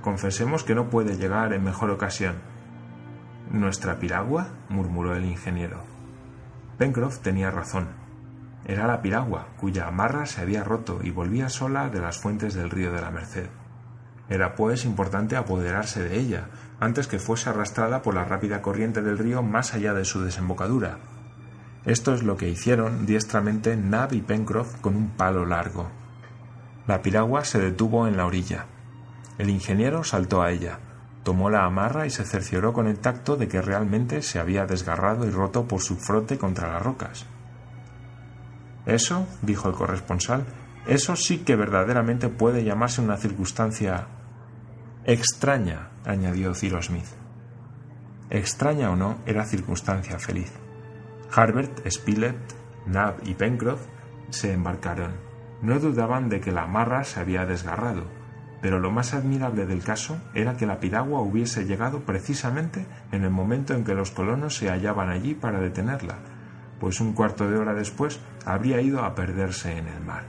Confesemos 0.03 0.65
que 0.65 0.75
no 0.75 0.89
puede 0.89 1.17
llegar 1.17 1.53
en 1.53 1.65
mejor 1.65 1.91
ocasión. 1.91 2.37
¿Nuestra 3.51 3.99
piragua? 3.99 4.49
murmuró 4.69 5.15
el 5.15 5.25
ingeniero. 5.25 5.85
Pencroff 6.79 7.21
tenía 7.21 7.51
razón. 7.51 7.89
Era 8.65 8.87
la 8.87 9.03
piragua, 9.03 9.49
cuya 9.59 9.87
amarra 9.87 10.27
se 10.27 10.41
había 10.41 10.65
roto 10.65 11.01
y 11.03 11.11
volvía 11.11 11.49
sola 11.49 11.89
de 11.89 12.01
las 12.01 12.19
fuentes 12.19 12.55
del 12.55 12.71
río 12.71 12.93
de 12.93 13.01
la 13.01 13.11
Merced. 13.11 13.49
Era 14.29 14.55
pues 14.55 14.85
importante 14.85 15.37
apoderarse 15.37 16.03
de 16.03 16.19
ella, 16.19 16.49
antes 16.81 17.07
que 17.07 17.19
fuese 17.19 17.49
arrastrada 17.49 18.03
por 18.03 18.15
la 18.15 18.25
rápida 18.25 18.61
corriente 18.61 19.03
del 19.03 19.19
río 19.19 19.43
más 19.43 19.75
allá 19.75 19.95
de 19.95 20.05
su 20.05 20.23
desembocadura. 20.23 20.99
Esto 21.85 22.12
es 22.15 22.25
lo 22.25 22.37
que 22.37 22.49
hicieron 22.49 23.07
diestramente 23.07 23.77
Nab 23.77 24.12
y 24.12 24.21
Pencroff 24.21 24.81
con 24.81 24.97
un 24.97 25.11
palo 25.11 25.47
largo. 25.47 25.89
La 26.89 27.03
piragua 27.03 27.45
se 27.45 27.61
detuvo 27.61 28.09
en 28.09 28.17
la 28.17 28.27
orilla. 28.27 28.67
El 29.39 29.51
ingeniero 29.51 30.03
saltó 30.03 30.43
a 30.43 30.51
ella, 30.51 30.81
tomó 31.23 31.49
la 31.49 31.65
amarra 31.65 32.07
y 32.07 32.11
se 32.11 32.25
cercioró 32.25 32.73
con 32.73 32.89
el 32.89 32.99
tacto 32.99 33.37
de 33.37 33.47
que 33.47 33.62
realmente 33.62 34.23
se 34.23 34.41
había 34.41 34.67
desgarrado 34.67 35.27
y 35.27 35.31
roto 35.31 35.69
por 35.69 35.81
su 35.81 35.97
frote 35.97 36.39
contra 36.39 36.73
las 36.73 36.83
rocas. 36.83 37.27
Eso, 38.87 39.27
dijo 39.43 39.69
el 39.69 39.75
corresponsal, 39.75 40.45
eso 40.87 41.17
sí 41.17 41.39
que 41.39 41.57
verdaderamente 41.57 42.29
puede 42.29 42.65
llamarse 42.65 43.01
una 43.01 43.17
circunstancia 43.17 44.07
extraña, 45.07 45.90
añadió 46.05 46.53
Cyrus 46.53 46.87
Smith. 46.87 47.07
Extraña 48.29 48.90
o 48.90 48.97
no, 48.97 49.19
era 49.25 49.45
circunstancia 49.45 50.19
feliz. 50.19 50.53
Harbert, 51.33 51.88
Spilett, 51.88 52.37
Nab 52.87 53.21
y 53.25 53.35
Pencroff 53.35 53.87
se 54.31 54.53
embarcaron. 54.53 55.12
No 55.62 55.79
dudaban 55.79 56.29
de 56.29 56.40
que 56.40 56.51
la 56.51 56.64
amarra 56.64 57.05
se 57.05 57.21
había 57.21 57.47
desgarrado, 57.47 58.05
pero 58.61 58.81
lo 58.81 58.90
más 58.90 59.14
admirable 59.14 59.64
del 59.64 59.85
caso 59.85 60.19
era 60.35 60.57
que 60.57 60.66
la 60.66 60.81
piragua 60.81 61.21
hubiese 61.21 61.66
llegado 61.66 62.01
precisamente 62.01 62.85
en 63.12 63.23
el 63.23 63.31
momento 63.31 63.75
en 63.75 63.85
que 63.85 63.95
los 63.95 64.11
colonos 64.11 64.57
se 64.57 64.71
hallaban 64.71 65.09
allí 65.09 65.35
para 65.35 65.61
detenerla, 65.61 66.19
pues 66.81 67.01
un 67.01 67.12
cuarto 67.12 67.49
de 67.49 67.59
hora 67.59 67.75
después 67.75 68.19
habría 68.45 68.81
ido 68.81 69.05
a 69.05 69.14
perderse 69.14 69.79
en 69.79 69.87
el 69.87 70.01
mar. 70.01 70.25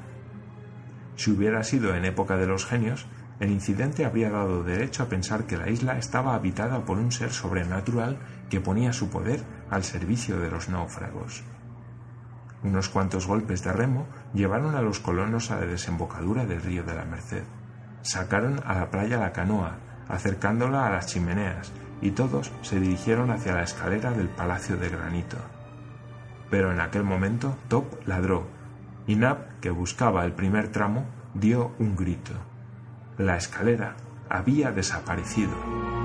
Si 1.16 1.32
hubiera 1.32 1.64
sido 1.64 1.96
en 1.96 2.06
época 2.06 2.38
de 2.38 2.46
los 2.46 2.68
genios, 2.68 3.08
el 3.40 3.52
incidente 3.52 4.06
habría 4.06 4.32
dado 4.32 4.64
derecho 4.64 5.04
a 5.04 5.10
pensar 5.10 5.46
que 5.46 5.58
la 5.58 5.70
isla 5.70 5.98
estaba 5.98 6.34
habitada 6.34 6.86
por 6.86 6.98
un 6.98 7.12
ser 7.12 7.32
sobrenatural 7.32 8.18
que 8.50 8.62
ponía 8.62 8.94
su 8.94 9.10
poder 9.10 9.44
al 9.70 9.84
servicio 9.84 10.40
de 10.40 10.50
los 10.50 10.70
náufragos. 10.70 11.44
Unos 12.64 12.90
cuantos 12.90 13.28
golpes 13.28 13.64
de 13.64 13.72
remo 13.72 14.08
llevaron 14.34 14.76
a 14.76 14.82
los 14.82 15.00
colonos 15.00 15.52
a 15.52 15.60
la 15.60 15.68
desembocadura 15.68 16.46
del 16.46 16.62
río 16.62 16.84
de 16.84 16.96
la 16.96 17.06
Merced. 17.06 17.44
Sacaron 18.02 18.60
a 18.66 18.74
la 18.74 18.90
playa 18.90 19.20
la 19.20 19.32
canoa, 19.32 19.78
acercándola 20.08 20.88
a 20.88 20.90
las 20.90 21.08
chimeneas, 21.08 21.72
y 22.02 22.12
todos 22.12 22.52
se 22.62 22.80
dirigieron 22.80 23.30
hacia 23.30 23.54
la 23.54 23.64
escalera 23.64 24.12
del 24.12 24.30
Palacio 24.30 24.78
de 24.78 24.90
Granito. 24.90 25.38
Pero 26.50 26.72
en 26.72 26.80
aquel 26.80 27.04
momento 27.04 27.56
Top 27.68 27.86
ladró 28.08 28.48
y 29.06 29.16
Nab, 29.16 29.60
que 29.62 29.70
buscaba 29.70 30.26
el 30.26 30.34
primer 30.34 30.70
tramo, 30.70 31.06
dio 31.34 31.72
un 31.80 31.96
grito. 31.96 32.34
La 33.18 33.36
escalera 33.36 33.96
había 34.30 34.72
desaparecido. 34.72 35.97